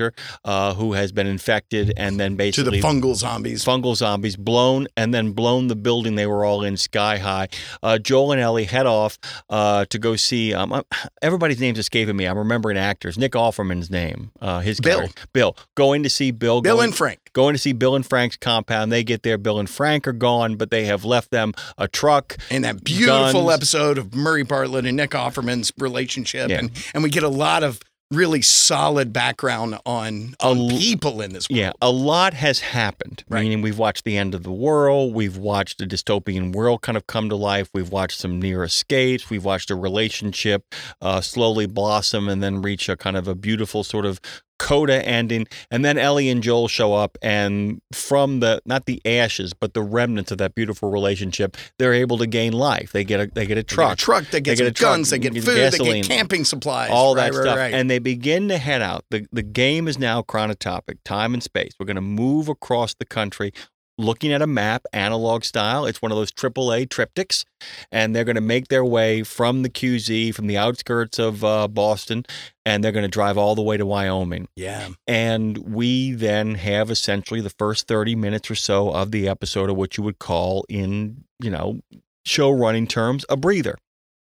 uh, 0.44 0.74
who 0.74 0.92
has 0.94 1.12
been 1.12 1.26
infected, 1.26 1.92
and 1.96 2.18
then 2.18 2.36
basically 2.36 2.80
to 2.80 2.82
the 2.82 2.86
fungal 2.86 3.14
zombies. 3.14 3.64
fungal 3.64 3.94
zombies 3.96 4.36
blown 4.36 4.86
and 4.96 5.12
then 5.12 5.32
blown 5.32 5.68
the 5.68 5.76
building 5.76 6.14
they 6.14 6.26
were 6.26 6.44
all 6.44 6.62
in 6.62 6.76
sky 6.76 7.18
high. 7.18 7.48
Uh, 7.82 7.98
Joel 7.98 8.32
and 8.32 8.40
Ellie 8.40 8.64
head 8.64 8.86
off 8.86 9.18
uh, 9.50 9.84
to 9.86 9.98
go 9.98 10.16
see. 10.16 10.54
Um, 10.54 10.72
uh, 10.72 10.82
everybody's 11.20 11.60
name's 11.60 11.78
escaping 11.78 12.16
me. 12.16 12.24
I'm 12.26 12.38
remembering 12.38 12.76
actors. 12.78 13.18
Nick 13.18 13.32
Offerman's 13.32 13.90
name. 13.90 14.30
Uh, 14.40 14.60
his 14.60 14.80
Bill. 14.80 14.98
character. 14.98 15.24
Bill. 15.32 15.56
Going 15.74 16.02
to 16.02 16.10
see 16.10 16.30
Bill. 16.30 16.60
Bill 16.62 16.76
going, 16.76 16.88
and 16.88 16.96
Frank. 16.96 17.18
Going 17.32 17.54
to 17.54 17.58
see 17.58 17.72
Bill 17.72 17.94
and 17.96 18.04
Frank's 18.06 18.36
compound. 18.36 18.90
They 18.92 19.04
get 19.04 19.22
there. 19.22 19.38
Bill 19.38 19.58
and 19.58 19.68
Frank 19.68 20.06
are 20.08 20.12
gone, 20.12 20.56
but 20.56 20.70
they 20.70 20.84
have 20.86 21.04
left 21.04 21.30
them 21.30 21.52
a 21.78 21.88
truck. 21.88 22.36
in 22.50 22.62
that 22.62 22.84
beautiful 22.84 23.44
guns. 23.46 23.54
episode 23.54 23.98
of 23.98 24.14
Murray 24.14 24.42
Bartlett 24.42 24.86
and 24.86 24.96
Nick 24.96 25.10
Offerman's 25.10 25.72
relationship, 25.78 26.48
Yeah. 26.50 26.58
and 26.58 26.70
and 26.94 27.02
we 27.02 27.10
get 27.10 27.22
a 27.22 27.28
lot 27.28 27.62
of 27.62 27.80
really 28.12 28.42
solid 28.42 29.12
background 29.12 29.78
on, 29.84 30.34
on 30.40 30.58
l- 30.58 30.68
people 30.70 31.20
in 31.20 31.32
this. 31.32 31.48
World. 31.48 31.58
Yeah, 31.58 31.72
a 31.80 31.90
lot 31.90 32.34
has 32.34 32.60
happened. 32.60 33.24
Right. 33.28 33.42
Meaning, 33.42 33.62
we've 33.62 33.78
watched 33.78 34.04
the 34.04 34.16
end 34.16 34.34
of 34.34 34.42
the 34.42 34.52
world. 34.52 35.14
We've 35.14 35.36
watched 35.36 35.80
a 35.80 35.86
dystopian 35.86 36.54
world 36.54 36.82
kind 36.82 36.96
of 36.96 37.06
come 37.06 37.28
to 37.28 37.36
life. 37.36 37.70
We've 37.74 37.90
watched 37.90 38.18
some 38.18 38.40
near 38.40 38.62
escapes. 38.62 39.30
We've 39.30 39.44
watched 39.44 39.70
a 39.70 39.76
relationship 39.76 40.74
uh, 41.00 41.20
slowly 41.20 41.66
blossom 41.66 42.28
and 42.28 42.42
then 42.42 42.62
reach 42.62 42.88
a 42.88 42.96
kind 42.96 43.16
of 43.16 43.26
a 43.26 43.34
beautiful 43.34 43.84
sort 43.84 44.06
of 44.06 44.20
coda 44.62 45.04
ending. 45.06 45.46
And 45.72 45.84
then 45.84 45.98
Ellie 45.98 46.28
and 46.28 46.40
Joel 46.42 46.68
show 46.68 46.94
up, 46.94 47.18
and 47.20 47.80
from 47.92 48.38
the 48.40 48.62
not 48.64 48.86
the 48.86 49.02
ashes, 49.04 49.52
but 49.52 49.74
the 49.74 49.82
remnants 49.82 50.30
of 50.30 50.38
that 50.38 50.54
beautiful 50.54 50.90
relationship, 50.90 51.56
they're 51.78 51.92
able 51.94 52.16
to 52.18 52.26
gain 52.28 52.52
life. 52.52 52.92
They 52.92 53.02
get 53.04 53.18
a 53.20 53.26
they 53.26 53.44
get 53.44 53.58
a 53.58 53.62
They 53.62 53.64
get 53.64 53.68
truck. 53.68 53.92
a 53.94 53.96
truck. 53.96 54.24
They 54.30 54.40
get, 54.40 54.52
They 54.52 54.64
get 54.64 54.66
a 54.68 54.72
truck, 54.72 54.92
guns. 54.92 55.10
They 55.10 55.18
get 55.18 55.34
food. 55.34 55.44
They 55.44 55.78
get 55.78 56.04
camping 56.06 56.44
supplies. 56.44 56.90
all 56.92 57.14
that 57.14 57.32
right, 57.34 57.42
stuff. 57.42 57.56
right. 57.56 57.74
And 57.74 57.90
they 57.90 57.98
begin 57.98 58.48
to 58.48 58.58
head 58.58 58.82
out. 58.82 59.04
The 59.10 59.26
the 59.32 59.42
game 59.42 59.88
is 59.88 59.98
now 59.98 60.22
chronotopic, 60.22 60.98
time 61.04 61.34
and 61.34 61.42
space. 61.42 61.72
We're 61.80 61.86
going 61.86 61.96
to 61.96 62.00
move 62.00 62.48
across 62.48 62.94
the 62.94 63.04
country 63.04 63.52
looking 64.02 64.32
at 64.32 64.42
a 64.42 64.46
map, 64.46 64.84
analog 64.92 65.44
style. 65.44 65.86
It's 65.86 66.02
one 66.02 66.12
of 66.12 66.18
those 66.18 66.30
AAA 66.32 66.88
triptychs. 66.88 67.44
And 67.90 68.14
they're 68.14 68.24
going 68.24 68.36
to 68.36 68.40
make 68.40 68.68
their 68.68 68.84
way 68.84 69.22
from 69.22 69.62
the 69.62 69.70
QZ, 69.70 70.34
from 70.34 70.46
the 70.46 70.56
outskirts 70.56 71.18
of 71.18 71.44
uh, 71.44 71.68
Boston, 71.68 72.24
and 72.66 72.82
they're 72.82 72.92
going 72.92 73.04
to 73.04 73.08
drive 73.08 73.38
all 73.38 73.54
the 73.54 73.62
way 73.62 73.76
to 73.76 73.86
Wyoming. 73.86 74.48
yeah. 74.56 74.88
And 75.06 75.58
we 75.58 76.12
then 76.12 76.56
have 76.56 76.90
essentially 76.90 77.40
the 77.40 77.50
first 77.50 77.86
30 77.88 78.16
minutes 78.16 78.50
or 78.50 78.54
so 78.54 78.90
of 78.90 79.10
the 79.12 79.28
episode 79.28 79.70
of 79.70 79.76
what 79.76 79.96
you 79.96 80.02
would 80.02 80.18
call, 80.18 80.64
in, 80.68 81.24
you 81.40 81.50
know, 81.50 81.80
show 82.24 82.50
running 82.50 82.86
terms, 82.86 83.24
a 83.28 83.36
breather. 83.36 83.76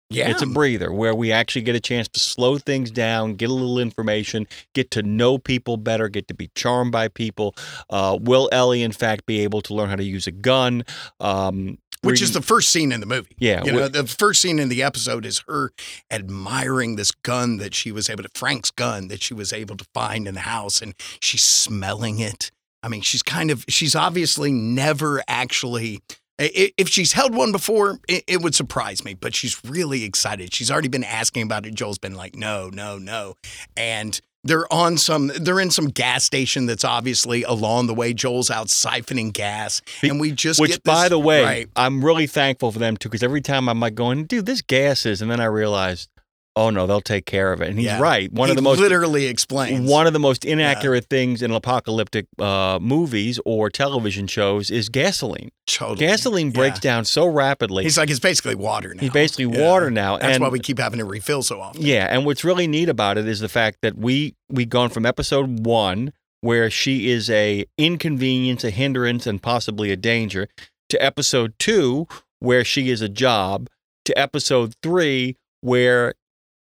Yeah. 0.10 0.30
It's 0.30 0.44
a 0.44 0.48
breather 0.48 0.92
where 0.92 1.16
we 1.16 1.32
actually 1.32 1.64
get 1.64 1.76
a 1.76 1.80
chance 1.80 2.08
to 2.10 2.20
slow 2.20 2.58
things 2.58 2.92
down, 2.92 3.34
get 3.34 3.50
a 3.50 3.54
little 3.54 3.80
information, 3.80 4.48
get 4.74 4.92
to 4.92 5.02
know 5.02 5.38
people 5.40 5.78
better, 5.78 6.08
get 6.08 6.28
to 6.28 6.36
be 6.36 6.52
charmed 6.56 6.92
by 6.92 7.08
people. 7.08 7.56
Uh, 7.90 8.18
will 8.22 8.48
Ellie, 8.52 8.84
in 8.84 8.92
fact, 8.92 9.26
be 9.26 9.40
able 9.42 9.62
to 9.62 9.74
learn 9.74 9.90
how 9.90 9.96
to 9.96 10.04
use 10.04 10.28
a 10.28 10.32
gun? 10.32 10.84
Um, 11.20 11.80
which 12.04 12.22
is 12.22 12.34
the 12.34 12.42
first 12.42 12.70
scene 12.70 12.92
in 12.92 13.00
the 13.00 13.06
movie. 13.06 13.36
Yeah, 13.40 13.64
You 13.64 13.72
know, 13.72 13.88
the 13.88 14.06
first 14.06 14.42
scene 14.42 14.60
in 14.60 14.68
the 14.70 14.84
episode 14.84 15.26
is 15.26 15.44
her 15.48 15.72
admiring 16.12 16.98
this 16.98 17.12
gun 17.12 17.58
that 17.58 17.74
she 17.74 17.92
was 17.92 18.10
able 18.10 18.24
to, 18.24 18.30
Frank's 18.36 18.72
gun 18.72 19.08
that 19.08 19.22
she 19.22 19.34
was 19.34 19.54
able 19.54 19.78
to 19.78 19.86
find 19.94 20.28
in 20.28 20.34
the 20.34 20.42
house, 20.42 20.82
and 20.82 20.96
she's 21.22 21.44
smelling 21.44 22.20
it. 22.20 22.52
I 22.82 22.90
mean, 22.90 23.02
she's 23.02 23.24
kind 23.24 23.50
of, 23.50 23.64
she's 23.70 23.96
obviously 23.96 24.52
never 24.52 25.24
actually. 25.28 26.02
If 26.40 26.90
she's 26.90 27.14
held 27.14 27.36
one 27.36 27.52
before, 27.52 28.00
it, 28.08 28.42
would 28.42 28.56
surprise 28.56 29.06
me, 29.06 29.14
but 29.14 29.36
she's 29.36 29.64
really 29.64 30.04
excited. 30.04 30.54
She's 30.54 30.72
already 30.72 30.88
been 30.88 31.04
asking 31.04 31.44
about 31.44 31.66
it. 31.66 31.76
Joel's 31.76 32.00
been 32.00 32.16
like, 32.16 32.36
no, 32.36 32.70
no, 32.70 32.98
no. 32.98 33.36
And 33.78 34.20
they're 34.44 34.72
on 34.74 34.98
some, 34.98 35.28
they're 35.28 35.60
in 35.60 35.72
some 35.72 35.88
gas 35.88 36.24
station 36.24 36.66
that's 36.66 36.84
obviously 36.84 37.44
along 37.44 37.88
the 37.88 37.94
way. 37.94 38.14
Joel's 38.14 38.50
out 38.50 38.68
siphoning 38.68 39.32
gas. 39.32 39.82
And 40.02 40.20
we 40.20 40.32
just 40.32 40.60
which, 40.60 40.72
get 40.72 40.84
this, 40.84 40.94
by 40.94 41.08
the 41.08 41.20
way, 41.20 41.44
right, 41.44 41.70
I'm 41.76 42.04
really 42.04 42.28
thankful 42.28 42.72
for 42.72 42.80
them 42.80 42.98
too, 42.98 43.10
because 43.10 43.24
every 43.24 43.42
time 43.42 43.70
I'm 43.70 43.80
like 43.80 43.96
going, 43.96 44.26
dude, 44.26 44.46
this 44.46 44.62
gas 44.62 45.06
is, 45.06 45.22
and 45.22 45.30
then 45.30 45.40
I 45.40 45.46
realized, 45.46 46.10
oh 46.56 46.70
no, 46.70 46.86
they'll 46.86 47.02
take 47.02 47.26
care 47.26 47.52
of 47.52 47.62
it. 47.62 47.70
And 47.70 47.78
he's 47.80 47.86
Yeah. 47.88 48.00
right. 48.00 48.32
One 48.32 48.48
he 48.48 48.52
of 48.52 48.56
the 48.56 48.62
most 48.62 48.80
literally 48.80 49.26
explains 49.26 49.90
One 49.90 50.06
of 50.08 50.14
the 50.14 50.20
most 50.20 50.46
inaccurate 50.46 51.06
things 51.10 51.42
in 51.42 51.52
apocalyptic 51.52 52.28
uh, 52.40 52.78
movies 52.82 53.40
or 53.46 53.70
television 53.70 54.28
shows 54.28 54.70
is 54.70 54.90
gasoline. 54.90 55.50
Totally. 55.66 55.98
Gasoline 56.06 56.52
breaks 56.52 56.78
Yeah. 56.78 56.92
down 56.92 57.06
so 57.06 57.26
rapidly. 57.26 57.84
He's 57.84 57.98
like, 57.98 58.10
it's 58.10 58.20
basically 58.20 58.56
water 58.56 58.94
now. 58.94 59.02
He's 59.02 59.10
basically 59.12 59.46
Yeah. 59.58 59.68
water 59.68 59.90
now. 59.90 60.18
That's 60.18 60.36
and 60.36 60.44
why 60.44 60.50
we 60.50 60.60
keep 60.60 60.78
having 60.80 61.00
to 61.00 61.06
refill 61.06 61.42
so 61.44 61.60
often. 61.60 61.82
yeah, 61.82 62.08
and 62.10 62.26
what's 62.26 62.44
really 62.44 62.68
neat 62.68 62.90
about 62.90 63.18
it 63.18 63.28
is 63.28 63.40
the 63.40 63.50
fact 63.50 63.80
that 63.82 63.98
we 63.98 64.36
we 64.50 64.66
gone 64.66 64.90
from 64.90 65.06
episode 65.06 65.66
one 65.66 66.14
where 66.42 66.70
she 66.70 67.10
is 67.10 67.30
a 67.30 67.66
inconvenience, 67.78 68.64
a 68.64 68.70
hindrance, 68.70 69.26
and 69.26 69.42
possibly 69.42 69.92
a 69.92 69.96
danger, 69.96 70.48
to 70.90 71.02
episode 71.04 71.54
two 71.58 72.06
where 72.40 72.64
she 72.66 72.90
is 72.90 73.02
a 73.02 73.08
job, 73.10 73.70
to 74.06 74.18
episode 74.20 74.74
three 74.84 75.38
where 75.62 76.14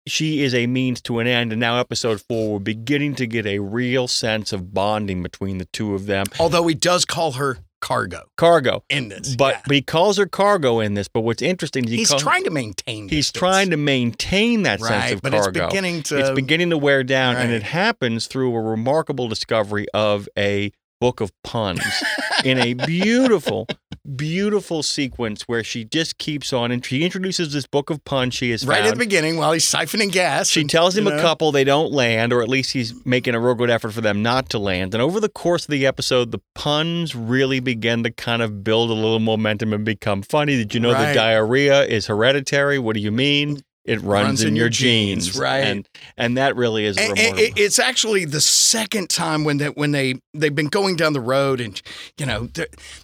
she 0.07 0.43
is 0.43 0.55
a 0.55 0.67
means 0.67 1.01
to 1.03 1.19
an 1.19 1.27
end, 1.27 1.53
and 1.53 1.61
now 1.61 1.79
episode 1.79 2.21
four 2.21 2.55
we're 2.55 2.59
beginning 2.59 3.15
to 3.17 3.27
get 3.27 3.47
a 3.47 3.59
real 3.59 4.09
sense 4.09 4.53
of 4.53 4.73
bonding 4.73 5.23
between 5.23 5.59
the 5.59 5.67
two 5.67 5.95
of 5.95 6.07
them. 6.07 6.27
Although 6.39 6.67
he 6.67 6.75
does 6.75 7.05
call 7.05 7.33
her 7.33 7.59
cargo 7.81 8.23
Cargo, 8.37 8.83
in 8.89 9.09
this. 9.09 9.37
but 9.37 9.55
yeah. 9.55 9.61
but 9.67 9.75
he 9.75 9.83
calls 9.83 10.17
her 10.19 10.27
cargo 10.27 10.81
in 10.81 10.95
this. 10.95 11.09
But 11.09 11.21
what's 11.21 11.43
interesting 11.43 11.85
is 11.85 11.91
he 11.91 11.97
he's 11.99 12.15
trying 12.15 12.45
to 12.45 12.51
maintain. 12.51 13.09
He's 13.09 13.27
distance. 13.27 13.39
trying 13.39 13.71
to 13.71 13.77
maintain 13.77 14.63
that 14.63 14.81
right, 14.81 14.89
sense 14.89 15.13
of 15.13 15.23
but 15.23 15.33
cargo. 15.33 15.65
it's 15.65 15.73
beginning 15.73 16.03
to. 16.05 16.19
it's 16.19 16.31
beginning 16.31 16.71
to 16.71 16.79
wear 16.79 17.05
down, 17.05 17.37
and 17.37 17.53
it 17.53 17.63
happens 17.63 18.27
through 18.27 18.55
a 18.55 18.61
remarkable 18.61 19.29
discovery 19.29 19.87
of 19.93 20.29
a 20.39 20.73
book 21.01 21.21
of 21.21 21.31
puns 21.43 21.83
in 22.45 22.59
a 22.59 22.75
beautiful, 22.75 23.67
beautiful 24.07 24.83
sequence 24.83 25.43
where 25.43 25.65
she 25.65 25.85
just 25.85 26.19
keeps 26.19 26.53
on 26.53 26.71
and 26.71 26.85
she 26.85 27.03
introduces 27.05 27.53
this 27.53 27.67
book 27.67 27.91
of 27.91 28.05
puns 28.05 28.35
she 28.35 28.51
is 28.53 28.67
right 28.67 28.85
at 28.85 28.91
the 28.91 28.97
beginning 28.97 29.37
while 29.37 29.53
he's 29.53 29.69
siphoning 29.69 30.13
gas. 30.13 30.49
She 30.49 30.61
and, 30.63 30.71
tells 30.71 30.97
him 30.97 31.07
you 31.07 31.13
a 31.13 31.21
couple 31.21 31.53
they 31.53 31.65
don't 31.65 31.93
land, 31.93 32.33
or 32.33 32.43
at 32.43 32.49
least 32.49 32.73
he's 32.73 32.95
making 33.05 33.35
a 33.35 33.41
real 33.41 33.55
good 33.55 33.71
effort 33.71 33.93
for 33.93 34.01
them 34.01 34.23
not 34.23 34.49
to 34.51 34.59
land. 34.59 34.95
And 34.95 35.03
over 35.03 35.21
the 35.21 35.29
course 35.29 35.65
of 35.65 35.71
the 35.71 35.87
episode, 35.87 36.31
the 36.31 36.41
puns 36.55 37.15
really 37.15 37.61
begin 37.61 38.03
to 38.05 38.11
kind 38.11 38.43
of 38.43 38.63
build 38.63 38.91
a 38.91 38.95
little 38.95 39.21
momentum 39.21 39.73
and 39.73 39.85
become 39.85 40.23
funny. 40.23 40.57
Did 40.57 40.75
you 40.75 40.81
know 40.81 40.93
Right. 40.93 41.07
that 41.07 41.15
diarrhea 41.15 41.85
is 41.85 42.07
hereditary? 42.07 42.79
What 42.79 42.95
do 42.95 43.01
you 43.01 43.13
mean? 43.13 43.61
It 43.87 44.03
runs, 44.03 44.43
in, 44.43 44.57
your 44.57 44.69
genes, 44.69 45.39
right. 45.39 45.61
And 45.61 45.89
and 46.17 46.37
that 46.37 46.57
really 46.57 46.87
is. 46.87 46.99
And, 46.99 47.17
and 47.17 47.39
it's 47.39 47.79
actually 47.79 48.25
the 48.25 48.41
second 48.41 49.09
time 49.09 49.45
when 49.45 49.59
they 49.59 49.69
when 49.69 49.93
they 49.93 50.17
they've 50.35 50.55
been 50.55 50.67
going 50.67 50.97
down 50.97 51.13
the 51.13 51.21
road, 51.21 51.61
and 51.61 51.81
you 52.19 52.27
know 52.27 52.49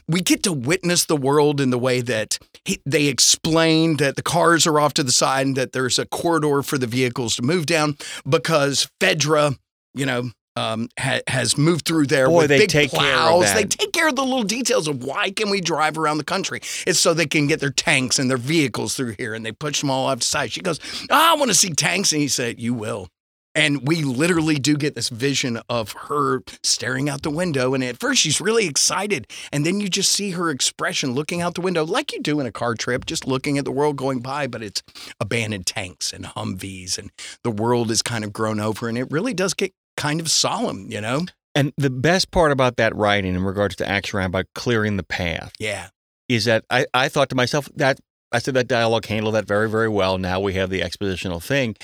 we 0.08 0.20
get 0.20 0.42
to 0.42 0.52
witness 0.52 1.04
the 1.04 1.16
world 1.16 1.60
in 1.60 1.70
the 1.70 1.78
way 1.78 2.00
that 2.00 2.38
he, 2.64 2.80
they 2.84 3.06
explain 3.06 3.98
that 3.98 4.16
the 4.16 4.22
cars 4.22 4.66
are 4.66 4.80
off 4.80 4.94
to 4.94 5.04
the 5.04 5.12
side 5.12 5.46
and 5.46 5.56
that 5.56 5.72
there's 5.72 5.98
a 5.98 6.06
corridor 6.06 6.62
for 6.62 6.78
the 6.78 6.88
vehicles 6.88 7.36
to 7.36 7.42
move 7.42 7.66
down 7.66 7.96
because 8.28 8.90
Fedra, 9.00 9.56
you 9.94 10.04
know, 10.04 10.30
um, 10.56 10.88
ha- 10.98 11.20
has 11.26 11.56
moved 11.56 11.86
through 11.86 12.06
there 12.06 12.28
Boy, 12.28 12.38
with 12.38 12.48
they 12.48 12.58
big 12.58 12.68
take 12.68 12.90
care 12.90 13.00
of 13.00 13.40
plows. 13.40 13.54
They 13.54 13.64
take 13.64 13.92
care 13.92 14.08
of 14.08 14.16
the 14.16 14.24
little 14.24 14.42
details 14.42 14.88
of 14.88 15.04
why 15.04 15.30
can 15.30 15.50
we 15.50 15.60
drive 15.60 15.98
around 15.98 16.18
the 16.18 16.24
country. 16.24 16.60
It's 16.86 16.98
so 16.98 17.14
they 17.14 17.26
can 17.26 17.46
get 17.46 17.60
their 17.60 17.70
tanks 17.70 18.18
and 18.18 18.28
their 18.30 18.36
vehicles 18.36 18.94
through 18.94 19.14
here, 19.18 19.34
and 19.34 19.44
they 19.44 19.52
push 19.52 19.80
them 19.80 19.90
all 19.90 20.06
off 20.06 20.20
the 20.20 20.24
side. 20.24 20.52
She 20.52 20.60
goes, 20.60 20.80
oh, 21.10 21.32
"I 21.32 21.34
want 21.34 21.50
to 21.50 21.54
see 21.54 21.70
tanks," 21.70 22.12
and 22.12 22.20
he 22.20 22.28
said, 22.28 22.60
"You 22.60 22.74
will." 22.74 23.08
And 23.54 23.86
we 23.86 24.02
literally 24.02 24.54
do 24.54 24.76
get 24.76 24.94
this 24.94 25.10
vision 25.10 25.60
of 25.68 25.92
her 25.92 26.42
staring 26.62 27.10
out 27.10 27.22
the 27.22 27.30
window. 27.30 27.74
And 27.74 27.84
at 27.84 28.00
first, 28.00 28.22
she's 28.22 28.40
really 28.40 28.66
excited. 28.66 29.26
And 29.52 29.66
then 29.66 29.78
you 29.78 29.88
just 29.88 30.10
see 30.10 30.30
her 30.30 30.48
expression 30.48 31.12
looking 31.12 31.42
out 31.42 31.54
the 31.54 31.60
window, 31.60 31.84
like 31.84 32.12
you 32.12 32.22
do 32.22 32.40
in 32.40 32.46
a 32.46 32.52
car 32.52 32.74
trip, 32.74 33.04
just 33.04 33.26
looking 33.26 33.58
at 33.58 33.66
the 33.66 33.72
world 33.72 33.96
going 33.96 34.20
by. 34.20 34.46
But 34.46 34.62
it's 34.62 34.82
abandoned 35.20 35.66
tanks 35.66 36.12
and 36.12 36.24
Humvees, 36.24 36.98
and 36.98 37.10
the 37.44 37.50
world 37.50 37.90
is 37.90 38.00
kind 38.00 38.24
of 38.24 38.32
grown 38.32 38.58
over. 38.58 38.88
And 38.88 38.96
it 38.96 39.10
really 39.10 39.34
does 39.34 39.52
get 39.52 39.74
kind 39.96 40.20
of 40.20 40.30
solemn, 40.30 40.90
you 40.90 41.00
know? 41.00 41.26
And 41.54 41.72
the 41.76 41.90
best 41.90 42.30
part 42.30 42.50
about 42.52 42.76
that 42.78 42.94
writing 42.96 43.34
in 43.34 43.42
regards 43.44 43.76
to 43.76 43.88
Action 43.88 44.20
about 44.20 44.46
clearing 44.54 44.96
the 44.96 45.02
path 45.02 45.52
Yeah. 45.58 45.88
is 46.28 46.46
that 46.46 46.64
I, 46.70 46.86
I 46.94 47.08
thought 47.08 47.28
to 47.30 47.34
myself 47.36 47.68
that 47.76 48.00
I 48.32 48.38
said 48.38 48.54
that 48.54 48.68
dialogue 48.68 49.04
handled 49.06 49.34
that 49.34 49.46
very, 49.46 49.68
very 49.68 49.88
well. 49.88 50.16
Now 50.16 50.40
we 50.40 50.54
have 50.54 50.70
the 50.70 50.80
expositional 50.80 51.42
thing. 51.42 51.76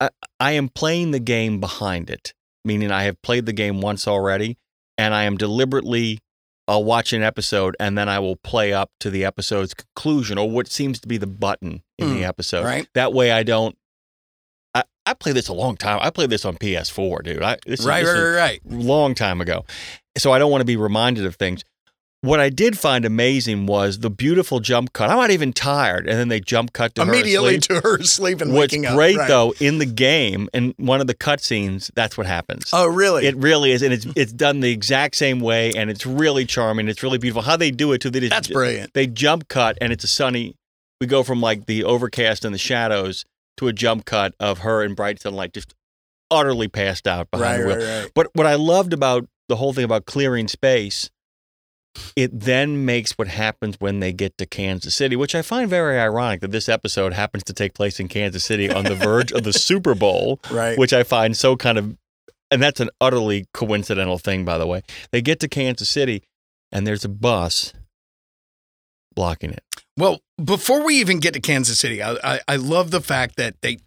I, 0.00 0.10
I 0.38 0.52
am 0.52 0.68
playing 0.68 1.10
the 1.10 1.18
game 1.18 1.58
behind 1.58 2.08
it, 2.10 2.32
meaning 2.64 2.92
I 2.92 3.02
have 3.04 3.20
played 3.22 3.46
the 3.46 3.52
game 3.52 3.80
once 3.80 4.06
already, 4.06 4.56
and 4.96 5.12
I 5.14 5.24
am 5.24 5.36
deliberately 5.36 6.20
I'll 6.68 6.84
watch 6.84 7.14
an 7.14 7.22
episode 7.22 7.74
and 7.80 7.96
then 7.96 8.10
I 8.10 8.18
will 8.18 8.36
play 8.36 8.74
up 8.74 8.90
to 9.00 9.08
the 9.08 9.24
episode's 9.24 9.72
conclusion 9.72 10.36
or 10.36 10.50
what 10.50 10.68
seems 10.68 11.00
to 11.00 11.08
be 11.08 11.16
the 11.16 11.26
button 11.26 11.82
in 11.98 12.10
the 12.10 12.18
Hmm, 12.18 12.24
episode. 12.24 12.64
right. 12.66 12.86
That 12.92 13.14
way 13.14 13.32
I 13.32 13.42
don't 13.42 13.74
I, 15.10 15.14
played 15.14 15.34
this 15.36 15.48
a 15.48 15.52
long 15.54 15.76
time. 15.76 15.98
I 16.02 16.10
played 16.10 16.30
this 16.30 16.44
on 16.44 16.56
PS4, 16.56 17.24
dude. 17.24 17.42
I, 17.42 17.56
this 17.66 17.80
is, 17.80 17.86
Right, 17.86 18.04
this 18.04 18.14
right, 18.14 18.20
right, 18.22 18.36
right. 18.36 18.60
long 18.66 19.14
time 19.14 19.40
ago. 19.40 19.64
So 20.16 20.32
I 20.32 20.38
don't 20.38 20.50
want 20.50 20.60
to 20.62 20.66
be 20.66 20.76
reminded 20.76 21.26
of 21.26 21.36
things. 21.36 21.64
What 22.20 22.40
I 22.40 22.50
did 22.50 22.76
find 22.76 23.04
amazing 23.04 23.66
was 23.66 24.00
the 24.00 24.10
beautiful 24.10 24.58
jump 24.58 24.92
cut. 24.92 25.08
I'm 25.08 25.18
not 25.18 25.30
even 25.30 25.52
tired, 25.52 26.08
and 26.08 26.18
then 26.18 26.26
they 26.26 26.40
jump 26.40 26.72
cut 26.72 26.96
to 26.96 27.04
her 27.04 27.08
Immediately 27.12 27.58
asleep. 27.58 27.80
to 27.82 27.88
her 27.88 27.96
asleep 27.98 28.40
and 28.40 28.52
What's 28.52 28.72
waking 28.72 28.86
up. 28.86 28.94
great 28.96 29.16
Right. 29.16 29.28
though 29.28 29.54
in 29.60 29.78
the 29.78 29.86
game 29.86 30.48
in 30.52 30.74
one 30.78 31.00
of 31.00 31.06
the 31.06 31.14
cutscenes, 31.14 31.92
that's 31.94 32.18
what 32.18 32.26
happens. 32.26 32.70
Oh, 32.72 32.88
really? 32.88 33.24
It 33.24 33.36
really 33.36 33.70
is, 33.70 33.82
and 33.82 33.92
it's 33.94 34.04
it's 34.16 34.32
done 34.32 34.58
the 34.58 34.72
exact 34.72 35.14
same 35.14 35.38
way, 35.38 35.70
and 35.76 35.90
it's 35.90 36.04
really 36.04 36.44
charming. 36.44 36.88
It's 36.88 37.04
really 37.04 37.18
beautiful. 37.18 37.42
How 37.42 37.56
they 37.56 37.70
do 37.70 37.92
it 37.92 38.00
too. 38.00 38.10
They 38.10 38.18
just, 38.18 38.30
That's 38.32 38.48
brilliant. 38.48 38.94
They 38.94 39.06
jump 39.06 39.46
cut, 39.46 39.78
and 39.80 39.92
it's 39.92 40.02
a 40.02 40.08
sunny. 40.08 40.56
We 41.00 41.06
go 41.06 41.22
from 41.22 41.40
like 41.40 41.66
the 41.66 41.84
overcast 41.84 42.44
and 42.44 42.52
the 42.52 42.58
shadows 42.58 43.24
to 43.58 43.68
a 43.68 43.72
jump 43.72 44.04
cut 44.04 44.34
of 44.40 44.60
her 44.60 44.82
in 44.82 44.94
bright 44.94 45.20
sunlight, 45.20 45.52
just 45.52 45.74
utterly 46.30 46.68
passed 46.68 47.06
out 47.06 47.30
behind 47.30 47.44
Right, 47.50 47.60
the 47.60 47.66
wheel. 47.66 47.76
right, 47.88 48.02
right. 48.02 48.10
But 48.14 48.28
what 48.34 48.46
I 48.46 48.54
loved 48.54 48.92
about 48.92 49.26
the 49.48 49.56
whole 49.56 49.72
thing 49.72 49.84
about 49.84 50.04
clearing 50.06 50.48
space, 50.48 51.10
it 52.14 52.30
then 52.38 52.84
makes 52.84 53.12
what 53.12 53.28
happens 53.28 53.76
when 53.80 54.00
they 54.00 54.12
get 54.12 54.36
to 54.38 54.46
Kansas 54.46 54.94
City, 54.94 55.16
which 55.16 55.34
I 55.34 55.42
find 55.42 55.68
very 55.70 55.98
ironic 55.98 56.40
that 56.42 56.50
this 56.52 56.68
episode 56.68 57.12
happens 57.14 57.44
to 57.44 57.52
take 57.54 57.74
place 57.74 57.98
in 57.98 58.08
Kansas 58.08 58.44
City 58.44 58.70
on 58.70 58.84
the 58.84 58.94
verge 58.94 59.32
of 59.32 59.42
the 59.42 59.52
Super 59.54 59.94
Bowl, 59.94 60.38
Right. 60.50 60.78
which 60.78 60.92
I 60.92 61.02
find 61.02 61.36
so 61.36 61.56
kind 61.56 61.78
of, 61.78 61.96
and 62.50 62.62
that's 62.62 62.80
an 62.80 62.90
utterly 63.00 63.46
coincidental 63.54 64.18
thing, 64.18 64.44
by 64.44 64.58
the 64.58 64.66
way. 64.66 64.82
They 65.12 65.22
get 65.22 65.40
to 65.40 65.48
Kansas 65.48 65.88
City, 65.88 66.22
and 66.70 66.86
there's 66.86 67.04
a 67.04 67.08
bus 67.08 67.72
blocking 69.14 69.50
it. 69.50 69.62
Well, 69.98 70.20
before 70.42 70.84
we 70.84 71.00
even 71.00 71.18
get 71.18 71.34
to 71.34 71.40
Kansas 71.40 71.78
City, 71.80 72.02
I, 72.02 72.12
I, 72.22 72.40
I 72.46 72.56
love 72.56 72.92
the 72.92 73.00
fact 73.00 73.36
that 73.36 73.60
they 73.62 73.78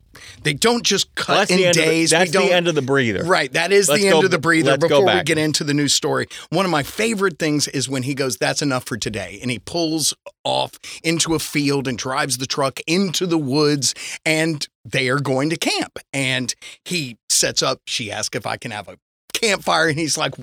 they 0.44 0.54
don't 0.54 0.84
just 0.84 1.16
cut 1.16 1.30
Well, 1.30 1.38
that's 1.38 1.52
in 1.52 1.58
the 1.58 1.66
end 1.68 1.76
days. 1.76 2.12
Of 2.12 2.20
the, 2.20 2.26
that's 2.26 2.46
the 2.46 2.54
end 2.54 2.68
of 2.68 2.76
the 2.76 2.82
breather. 2.82 3.24
Right, 3.24 3.52
that 3.54 3.72
is 3.72 3.88
Let's 3.88 4.02
the 4.02 4.10
end 4.10 4.20
go- 4.20 4.26
of 4.26 4.32
the 4.32 4.38
breather. 4.38 4.78
Before 4.78 5.06
we 5.06 5.24
get 5.24 5.38
into 5.38 5.64
the 5.64 5.74
news 5.74 5.94
story, 5.94 6.28
one 6.50 6.66
of 6.66 6.72
my 6.72 6.84
favorite 6.84 7.40
things 7.40 7.70
is 7.70 7.88
when 7.88 8.04
he 8.04 8.14
goes, 8.14 8.36
"That's 8.36 8.62
enough 8.62 8.84
for 8.84 8.98
today," 8.98 9.40
and 9.42 9.50
he 9.50 9.60
pulls 9.60 10.14
off 10.44 10.78
into 11.02 11.34
a 11.34 11.40
field 11.40 11.88
and 11.88 11.98
drives 11.98 12.40
the 12.40 12.46
truck 12.46 12.82
into 12.86 13.26
the 13.26 13.38
woods, 13.38 13.96
and 14.26 14.68
they 14.84 15.08
are 15.08 15.20
going 15.20 15.50
to 15.50 15.56
camp. 15.56 15.98
And 16.12 16.54
he 16.84 17.18
sets 17.30 17.64
up. 17.64 17.80
She 17.88 18.12
asks 18.12 18.36
if 18.36 18.46
I 18.46 18.58
can 18.58 18.72
have 18.72 18.90
a 18.90 18.98
campfire, 19.34 19.88
and 19.88 19.98
he's 19.98 20.18
like, 20.18 20.34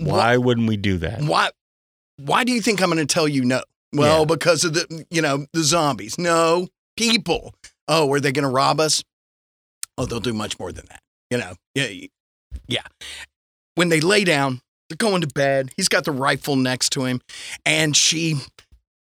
Why 0.00 0.36
wouldn't 0.36 0.66
we 0.68 0.76
do 0.76 0.98
that? 0.98 1.22
why 1.22 1.50
why 2.18 2.44
do 2.44 2.52
you 2.52 2.60
think 2.60 2.82
I'm 2.82 2.90
going 2.90 3.06
to 3.06 3.12
tell 3.14 3.28
you 3.28 3.44
no? 3.44 3.62
Well, 3.96 4.20
Yeah. 4.20 4.24
because 4.26 4.64
of 4.64 4.74
the 4.74 5.04
you 5.10 5.22
know 5.22 5.46
the 5.52 5.62
zombies. 5.64 6.18
No 6.18 6.68
people. 6.96 7.54
Oh, 7.88 8.12
are 8.12 8.20
they 8.20 8.32
going 8.32 8.44
to 8.44 8.48
rob 8.48 8.80
us? 8.80 9.02
Oh, 9.98 10.06
they'll 10.06 10.20
do 10.20 10.32
much 10.34 10.58
more 10.58 10.72
than 10.72 10.86
that. 10.88 11.02
You 11.30 11.38
know. 11.38 11.54
Yeah. 11.74 12.06
Yeah. 12.66 12.82
When 13.74 13.88
they 13.90 14.00
lay 14.00 14.24
down, 14.24 14.60
they're 14.88 14.96
going 14.96 15.20
to 15.20 15.28
bed. 15.28 15.70
He's 15.76 15.88
got 15.88 16.04
the 16.04 16.12
rifle 16.12 16.56
next 16.56 16.90
to 16.90 17.04
him, 17.04 17.20
and 17.64 17.96
she 17.96 18.36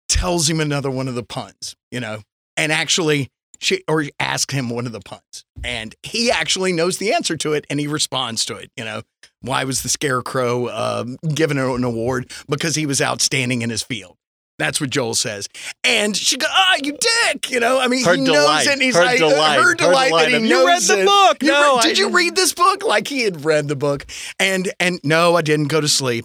tells 0.08 0.48
him 0.48 0.60
another 0.60 0.90
one 0.90 1.08
of 1.08 1.14
the 1.14 1.22
puns. 1.22 1.74
You 1.90 2.00
know, 2.00 2.22
and 2.56 2.72
actually. 2.72 3.28
She 3.58 3.82
or 3.88 4.04
asked 4.20 4.52
him 4.52 4.68
one 4.68 4.84
of 4.84 4.92
the 4.92 5.00
puns, 5.00 5.42
and 5.64 5.94
he 6.02 6.30
actually 6.30 6.74
knows 6.74 6.98
the 6.98 7.14
answer 7.14 7.38
to 7.38 7.54
it, 7.54 7.64
and 7.70 7.80
he 7.80 7.86
responds 7.86 8.44
to 8.44 8.56
it. 8.56 8.70
You 8.76 8.84
know, 8.84 9.00
why 9.40 9.64
was 9.64 9.82
the 9.82 9.88
scarecrow 9.88 10.68
um, 10.68 11.16
given 11.34 11.56
an 11.56 11.82
award? 11.82 12.30
Because 12.50 12.74
he 12.74 12.84
was 12.84 13.00
outstanding 13.00 13.62
in 13.62 13.70
his 13.70 13.82
field. 13.82 14.18
That's 14.58 14.80
what 14.80 14.90
Joel 14.90 15.14
says. 15.14 15.48
And 15.84 16.16
she 16.16 16.36
goes, 16.38 16.48
ah, 16.50 16.74
you 16.82 16.96
dick. 16.98 17.50
You 17.50 17.60
know, 17.60 17.78
I 17.78 17.88
mean, 17.88 18.04
Her 18.04 18.14
he 18.14 18.22
knows 18.22 18.66
it. 18.66 18.72
And 18.72 18.80
he's 18.82 18.96
Her 18.96 19.04
like, 19.04 19.18
delight. 19.18 19.56
her 19.58 19.62
Her 19.70 19.74
delight 19.74 20.08
delight 20.08 20.30
that 20.30 20.40
he 20.40 20.48
"You 20.48 20.66
read 20.66 20.82
the 20.82 21.00
it." 21.02 21.06
book. 21.06 21.42
You 21.42 21.48
No, 21.50 21.76
read- 21.76 21.82
did 21.82 21.98
you 21.98 22.08
read 22.10 22.34
this 22.36 22.54
book? 22.54 22.82
Like 22.82 23.06
he 23.08 23.22
had 23.22 23.44
read 23.44 23.68
the 23.68 23.76
book. 23.76 24.06
And, 24.38 24.72
and 24.80 24.98
no, 25.04 25.36
I 25.36 25.42
didn't 25.42 25.68
go 25.68 25.80
to 25.80 25.88
sleep. 25.88 26.24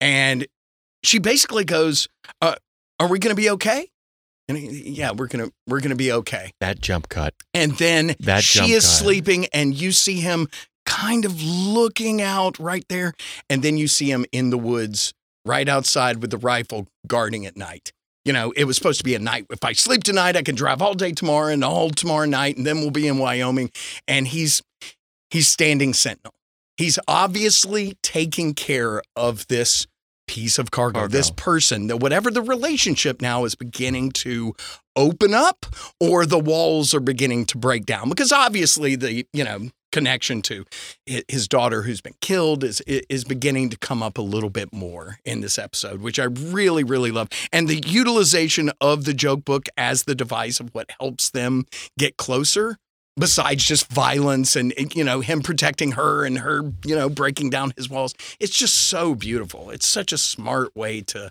And 0.00 0.46
she 1.02 1.18
basically 1.18 1.64
goes, 1.64 2.08
uh, 2.40 2.54
are 2.98 3.08
we 3.08 3.18
going 3.18 3.34
to 3.36 3.40
be 3.40 3.50
okay? 3.50 3.88
And 4.48 4.56
he, 4.56 4.90
yeah, 4.90 5.10
we're 5.10 5.26
going 5.26 5.44
to, 5.46 5.52
we're 5.66 5.80
going 5.80 5.90
to 5.90 5.96
be 5.96 6.12
okay. 6.12 6.52
That 6.60 6.80
jump 6.80 7.08
cut. 7.08 7.34
And 7.52 7.72
then 7.78 8.14
That 8.20 8.42
she 8.42 8.72
is 8.72 8.84
cut. 8.84 8.90
sleeping, 8.90 9.46
and 9.52 9.74
you 9.74 9.92
see 9.92 10.20
him 10.20 10.48
kind 10.86 11.24
of 11.24 11.42
looking 11.42 12.22
out 12.22 12.58
right 12.58 12.84
there. 12.88 13.12
And 13.50 13.62
then 13.62 13.76
you 13.76 13.88
see 13.88 14.10
him 14.10 14.24
in 14.32 14.50
the 14.50 14.58
woods 14.58 15.12
right 15.46 15.68
outside 15.68 16.20
with 16.20 16.30
the 16.30 16.38
rifle 16.38 16.88
guarding 17.06 17.46
at 17.46 17.56
night. 17.56 17.92
You 18.24 18.32
know, 18.32 18.52
it 18.56 18.64
was 18.64 18.76
supposed 18.76 18.98
to 18.98 19.04
be 19.04 19.14
a 19.14 19.20
night. 19.20 19.46
If 19.50 19.62
I 19.62 19.72
sleep 19.72 20.02
tonight, 20.02 20.36
I 20.36 20.42
can 20.42 20.56
drive 20.56 20.82
all 20.82 20.94
day 20.94 21.12
tomorrow 21.12 21.52
and 21.52 21.62
all 21.62 21.90
tomorrow 21.90 22.26
night, 22.26 22.56
and 22.56 22.66
then 22.66 22.80
we'll 22.80 22.90
be 22.90 23.06
in 23.06 23.18
Wyoming. 23.18 23.70
And 24.08 24.26
he's 24.26 24.62
he's 25.30 25.48
standing 25.48 25.94
sentinel. 25.94 26.34
He's 26.76 26.98
obviously 27.08 27.96
taking 28.02 28.52
care 28.52 29.02
of 29.14 29.46
this 29.46 29.86
piece 30.26 30.58
of 30.58 30.70
cargo, 30.70 31.00
Cargo. 31.00 31.12
this 31.12 31.30
person, 31.30 31.86
that 31.86 31.98
whatever 31.98 32.30
the 32.30 32.42
relationship 32.42 33.22
now 33.22 33.44
is 33.44 33.54
beginning 33.54 34.10
to 34.10 34.54
open 34.96 35.32
up 35.32 35.66
or 36.00 36.26
the 36.26 36.38
walls 36.38 36.94
are 36.94 37.00
beginning 37.00 37.46
to 37.46 37.58
break 37.58 37.86
down 37.86 38.08
because 38.08 38.32
obviously 38.32 38.96
the, 38.96 39.26
you 39.32 39.44
know, 39.44 39.68
connection 39.92 40.42
to 40.42 40.64
his 41.28 41.48
daughter 41.48 41.82
who's 41.82 42.00
been 42.00 42.16
killed 42.20 42.64
is 42.64 42.80
is 42.82 43.24
beginning 43.24 43.70
to 43.70 43.78
come 43.78 44.02
up 44.02 44.18
a 44.18 44.22
little 44.22 44.50
bit 44.50 44.72
more 44.72 45.18
in 45.24 45.40
this 45.40 45.58
episode, 45.58 46.00
which 46.00 46.18
I 46.18 46.24
really 46.24 46.84
really 46.84 47.10
love. 47.10 47.28
And 47.52 47.68
the 47.68 47.82
utilization 47.86 48.70
of 48.80 49.04
the 49.04 49.14
joke 49.14 49.44
book 49.44 49.68
as 49.76 50.04
the 50.04 50.14
device 50.14 50.60
of 50.60 50.70
what 50.74 50.90
helps 51.00 51.30
them 51.30 51.66
get 51.98 52.16
closer 52.16 52.76
besides 53.18 53.64
just 53.64 53.90
violence 53.90 54.56
and 54.56 54.72
you 54.94 55.02
know 55.02 55.20
him 55.20 55.40
protecting 55.40 55.92
her 55.92 56.24
and 56.24 56.38
her 56.38 56.72
you 56.84 56.94
know 56.94 57.08
breaking 57.08 57.50
down 57.50 57.72
his 57.76 57.88
walls 57.88 58.14
it's 58.38 58.56
just 58.56 58.74
so 58.74 59.14
beautiful 59.14 59.70
it's 59.70 59.86
such 59.86 60.12
a 60.12 60.18
smart 60.18 60.74
way 60.76 61.00
to 61.00 61.30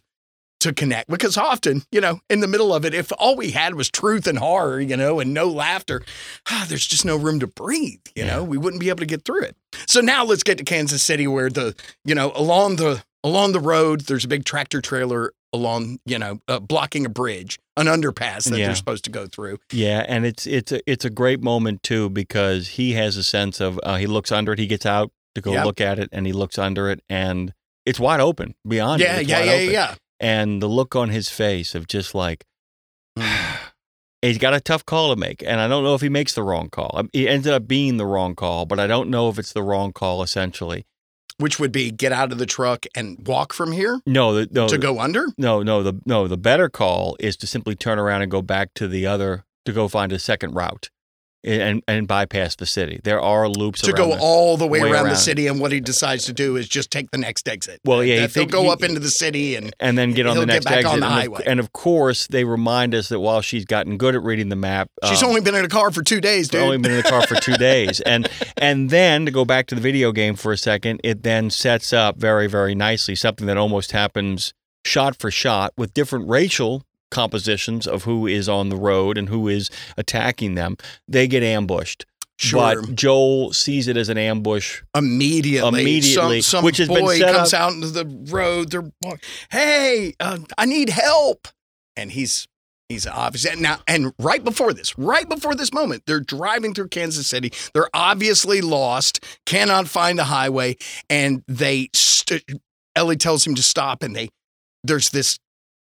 to 0.65 0.73
connect 0.73 1.09
because 1.09 1.37
often 1.37 1.81
you 1.91 2.01
know 2.01 2.19
in 2.29 2.39
the 2.41 2.47
middle 2.47 2.73
of 2.73 2.83
it 2.85 2.93
if 2.93 3.11
all 3.17 3.35
we 3.35 3.51
had 3.51 3.75
was 3.75 3.89
truth 3.89 4.27
and 4.27 4.37
horror 4.37 4.79
you 4.79 4.97
know 4.97 5.19
and 5.19 5.33
no 5.33 5.47
laughter 5.47 6.03
ah, 6.51 6.65
there's 6.67 6.85
just 6.85 7.05
no 7.05 7.15
room 7.15 7.39
to 7.39 7.47
breathe 7.47 7.99
you 8.15 8.25
know 8.25 8.43
we 8.43 8.57
wouldn't 8.57 8.79
be 8.81 8.89
able 8.89 8.99
to 8.99 9.05
get 9.05 9.23
through 9.25 9.41
it 9.43 9.55
so 9.87 10.01
now 10.01 10.23
let's 10.25 10.43
get 10.43 10.57
to 10.57 10.63
kansas 10.63 11.01
city 11.01 11.27
where 11.27 11.49
the 11.49 11.73
you 12.03 12.13
know 12.13 12.31
along 12.35 12.75
the 12.75 13.03
along 13.23 13.51
the 13.53 13.59
road 13.59 14.01
there's 14.01 14.25
a 14.25 14.27
big 14.27 14.43
tractor 14.45 14.81
trailer 14.81 15.31
along 15.53 15.99
you 16.05 16.19
know 16.19 16.39
uh, 16.47 16.59
blocking 16.59 17.05
a 17.05 17.09
bridge 17.09 17.57
an 17.77 17.87
underpass 17.87 18.49
that 18.49 18.57
Yeah. 18.59 18.67
they're 18.67 18.75
supposed 18.75 19.03
to 19.05 19.11
go 19.11 19.25
through 19.27 19.59
Yeah, 19.71 20.03
and 20.07 20.25
it's 20.25 20.45
it's 20.47 20.71
a, 20.71 20.79
it's 20.89 21.05
a 21.05 21.09
great 21.09 21.41
moment 21.41 21.81
too 21.83 22.09
because 22.09 22.67
he 22.69 22.93
has 22.93 23.15
a 23.17 23.23
sense 23.23 23.59
of 23.61 23.79
uh, 23.83 23.95
he 23.97 24.07
looks 24.07 24.31
under 24.31 24.53
it, 24.53 24.59
he 24.59 24.67
gets 24.67 24.85
out 24.85 25.11
to 25.35 25.41
go 25.41 25.51
Yep. 25.53 25.65
look 25.65 25.81
at 25.81 25.99
it, 25.99 26.09
and 26.11 26.25
he 26.25 26.33
looks 26.33 26.57
under 26.57 26.89
it, 26.89 27.01
and 27.09 27.53
it's 27.85 27.99
wide 27.99 28.19
open 28.21 28.55
beyond. 28.67 29.01
yeah 29.01 29.19
yeah 29.19 29.43
yeah 29.43 29.51
open. 29.53 29.71
yeah 29.71 29.95
And 30.19 30.61
the 30.61 30.67
look 30.67 30.95
on 30.95 31.09
his 31.09 31.29
face 31.29 31.75
of 31.75 31.87
just 31.87 32.15
like 32.15 32.45
he's 34.21 34.37
got 34.37 34.53
a 34.53 34.59
tough 34.59 34.85
call 34.85 35.13
to 35.13 35.19
make, 35.19 35.43
and 35.43 35.59
I 35.59 35.67
don't 35.67 35.83
know 35.83 35.95
if 35.95 36.01
he 36.01 36.09
makes 36.09 36.33
the 36.33 36.43
wrong 36.43 36.69
call. 36.69 36.91
Um, 36.95 37.09
It 37.13 37.27
ended 37.27 37.53
up 37.53 37.67
being 37.67 37.97
the 37.97 38.05
wrong 38.05 38.35
call, 38.35 38.65
but 38.65 38.79
I 38.79 38.87
don't 38.87 39.09
know 39.09 39.29
if 39.29 39.37
it's 39.39 39.53
the 39.53 39.63
wrong 39.63 39.93
call. 39.93 40.23
Essentially, 40.23 40.85
which 41.37 41.59
would 41.59 41.71
be 41.71 41.91
get 41.91 42.11
out 42.11 42.31
of 42.31 42.37
the 42.37 42.45
truck 42.45 42.85
and 42.95 43.25
walk 43.27 43.53
from 43.53 43.71
here 43.71 43.99
no, 44.05 44.33
the, 44.33 44.47
no, 44.51 44.67
to 44.67 44.77
go 44.77 44.99
under. 44.99 45.27
No, 45.37 45.63
no, 45.63 45.83
the 45.83 45.99
no, 46.05 46.27
the 46.27 46.37
better 46.37 46.69
call 46.69 47.17
is 47.19 47.35
to 47.37 47.47
simply 47.47 47.75
turn 47.75 47.99
around 47.99 48.21
and 48.21 48.31
go 48.31 48.41
back 48.41 48.73
to 48.75 48.87
the 48.87 49.05
other 49.05 49.45
to 49.65 49.73
go 49.73 49.87
find 49.87 50.11
a 50.11 50.19
second 50.19 50.53
route 50.53 50.89
and 51.45 51.81
and 51.87 52.07
bypass 52.07 52.55
the 52.55 52.65
city. 52.65 52.99
There 53.03 53.21
are 53.21 53.47
loops 53.47 53.81
to 53.81 53.91
around 53.91 54.09
go 54.09 54.15
the- 54.15 54.21
all 54.21 54.57
the 54.57 54.67
way, 54.67 54.81
way 54.81 54.91
around, 54.91 55.09
the 55.09 55.15
city, 55.15 55.47
and 55.47 55.59
what 55.59 55.71
he 55.71 55.79
decides 55.79 56.25
to 56.25 56.33
do 56.33 56.55
is 56.57 56.67
just 56.67 56.91
take 56.91 57.11
the 57.11 57.17
next 57.17 57.47
exit. 57.47 57.79
Well, 57.85 58.03
yeah, 58.03 58.15
he 58.15 58.21
That- 58.21 58.33
he'll 58.33 58.45
go 58.45 58.63
he- 58.63 58.69
up 58.69 58.83
into 58.83 58.99
the 58.99 59.09
city 59.09 59.55
and 59.55 59.73
and 59.79 59.97
then 59.97 60.13
get 60.13 60.25
on 60.25 60.37
the 60.37 60.45
next 60.45 60.65
exit. 60.65 60.85
on 60.85 60.99
the 60.99 61.05
and, 61.05 61.13
highway. 61.15 61.41
Of, 61.41 61.47
and 61.47 61.59
of 61.59 61.71
course, 61.73 62.27
they 62.27 62.43
remind 62.43 62.95
us 62.95 63.09
that 63.09 63.19
while 63.19 63.41
she's 63.41 63.65
gotten 63.65 63.97
good 63.97 64.15
at 64.15 64.23
reading 64.23 64.49
the 64.49 64.55
map, 64.55 64.89
she's 65.07 65.21
um, 65.23 65.29
only 65.29 65.41
been 65.41 65.55
in 65.55 65.63
a 65.65 65.69
car 65.69 65.91
for 65.91 66.01
two 66.03 66.19
days, 66.21 66.47
dude. 66.47 66.61
only 66.61 66.77
been 66.77 66.91
in 66.91 66.97
the 66.97 67.03
car 67.03 67.25
for 67.27 67.35
two 67.35 67.55
days, 67.57 68.01
and 68.01 68.27
and 68.57 68.89
then 68.89 69.25
to 69.25 69.31
go 69.31 69.45
back 69.45 69.67
to 69.67 69.75
the 69.75 69.81
video 69.81 70.11
game 70.11 70.35
for 70.35 70.51
a 70.51 70.57
second, 70.57 70.99
it 71.03 71.23
then 71.23 71.49
sets 71.49 71.93
up 71.93 72.17
very 72.17 72.47
very 72.47 72.75
nicely 72.75 73.15
something 73.15 73.47
that 73.47 73.57
almost 73.57 73.91
happens 73.91 74.53
shot 74.83 75.15
for 75.15 75.31
shot 75.31 75.73
with 75.77 75.93
different 75.93 76.27
racial 76.29 76.83
compositions 77.11 77.87
of 77.87 78.03
who 78.03 78.27
is 78.27 78.49
on 78.49 78.69
the 78.69 78.75
road 78.75 79.17
and 79.17 79.29
who 79.29 79.47
is 79.47 79.69
attacking 79.97 80.55
them. 80.55 80.77
They 81.07 81.27
get 81.27 81.43
ambushed. 81.43 82.05
Sure. 82.37 82.81
But 82.81 82.95
Joel 82.95 83.53
sees 83.53 83.87
it 83.87 83.95
as 83.95 84.09
an 84.09 84.17
ambush 84.17 84.81
immediately. 84.93 85.81
Immediately, 85.81 86.41
some, 86.41 86.59
some 86.59 86.65
which 86.65 86.77
has 86.77 86.89
been 86.89 86.99
boy 86.99 87.17
set 87.17 87.33
comes 87.33 87.53
up- 87.53 87.61
out 87.61 87.73
into 87.73 87.87
the 87.87 88.05
road. 88.29 88.71
They're 88.71 88.91
hey, 89.51 90.13
uh, 90.19 90.39
I 90.57 90.65
need 90.65 90.89
help, 90.89 91.47
and 91.95 92.11
he's 92.11 92.45
he's 92.89 93.07
obviously 93.07 93.61
now. 93.61 93.79
And 93.87 94.13
right 94.19 94.43
before 94.43 94.73
this, 94.73 94.97
right 94.97 95.27
before 95.29 95.55
this 95.55 95.71
moment, 95.71 96.03
they're 96.07 96.19
driving 96.19 96.73
through 96.73 96.89
Kansas 96.89 97.27
City. 97.27 97.53
They're 97.73 97.89
obviously 97.93 98.59
lost, 98.59 99.23
cannot 99.45 99.87
find 99.87 100.19
a 100.19 100.25
highway, 100.25 100.75
and 101.09 101.41
they. 101.47 101.87
St- 101.93 102.43
Ellie 102.97 103.17
tells 103.17 103.45
him 103.45 103.55
to 103.55 103.63
stop, 103.63 104.03
and 104.03 104.15
they 104.15 104.29
there's 104.83 105.09
this 105.09 105.37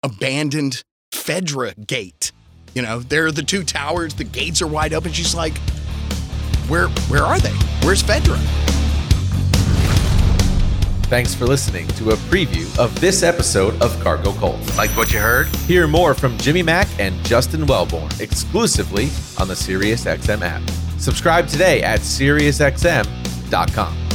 abandoned 0.02 0.84
Fedra 1.12 1.86
gate. 1.86 2.32
You 2.74 2.82
know, 2.82 3.00
there 3.00 3.26
are 3.26 3.32
the 3.32 3.42
two 3.42 3.64
towers. 3.64 4.14
The 4.14 4.24
gates 4.24 4.62
are 4.62 4.66
wide 4.66 4.92
open. 4.92 5.12
She's 5.12 5.34
like, 5.34 5.56
"Where 6.68 6.88
where 7.08 7.24
are 7.24 7.38
they? 7.38 7.52
Where's 7.82 8.02
Fedra?" 8.02 8.38
Thanks 11.08 11.34
for 11.34 11.46
listening 11.46 11.88
to 11.88 12.10
a 12.10 12.16
preview 12.16 12.78
of 12.78 12.98
this 13.00 13.22
episode 13.22 13.80
of 13.80 13.98
Cargo 14.00 14.32
Cult. 14.34 14.76
Like 14.76 14.90
what 14.90 15.10
you 15.10 15.18
heard? 15.18 15.46
Hear 15.66 15.86
more 15.86 16.12
from 16.12 16.36
Jimmy 16.36 16.62
Mack 16.62 16.86
and 16.98 17.16
Justin 17.24 17.62
Welborn 17.62 18.20
exclusively 18.20 19.08
on 19.38 19.48
the 19.48 19.54
SiriusXM 19.54 20.42
app. 20.42 20.60
Subscribe 21.00 21.48
today 21.48 21.82
at 21.82 22.00
SiriusXM.com. 22.00 24.07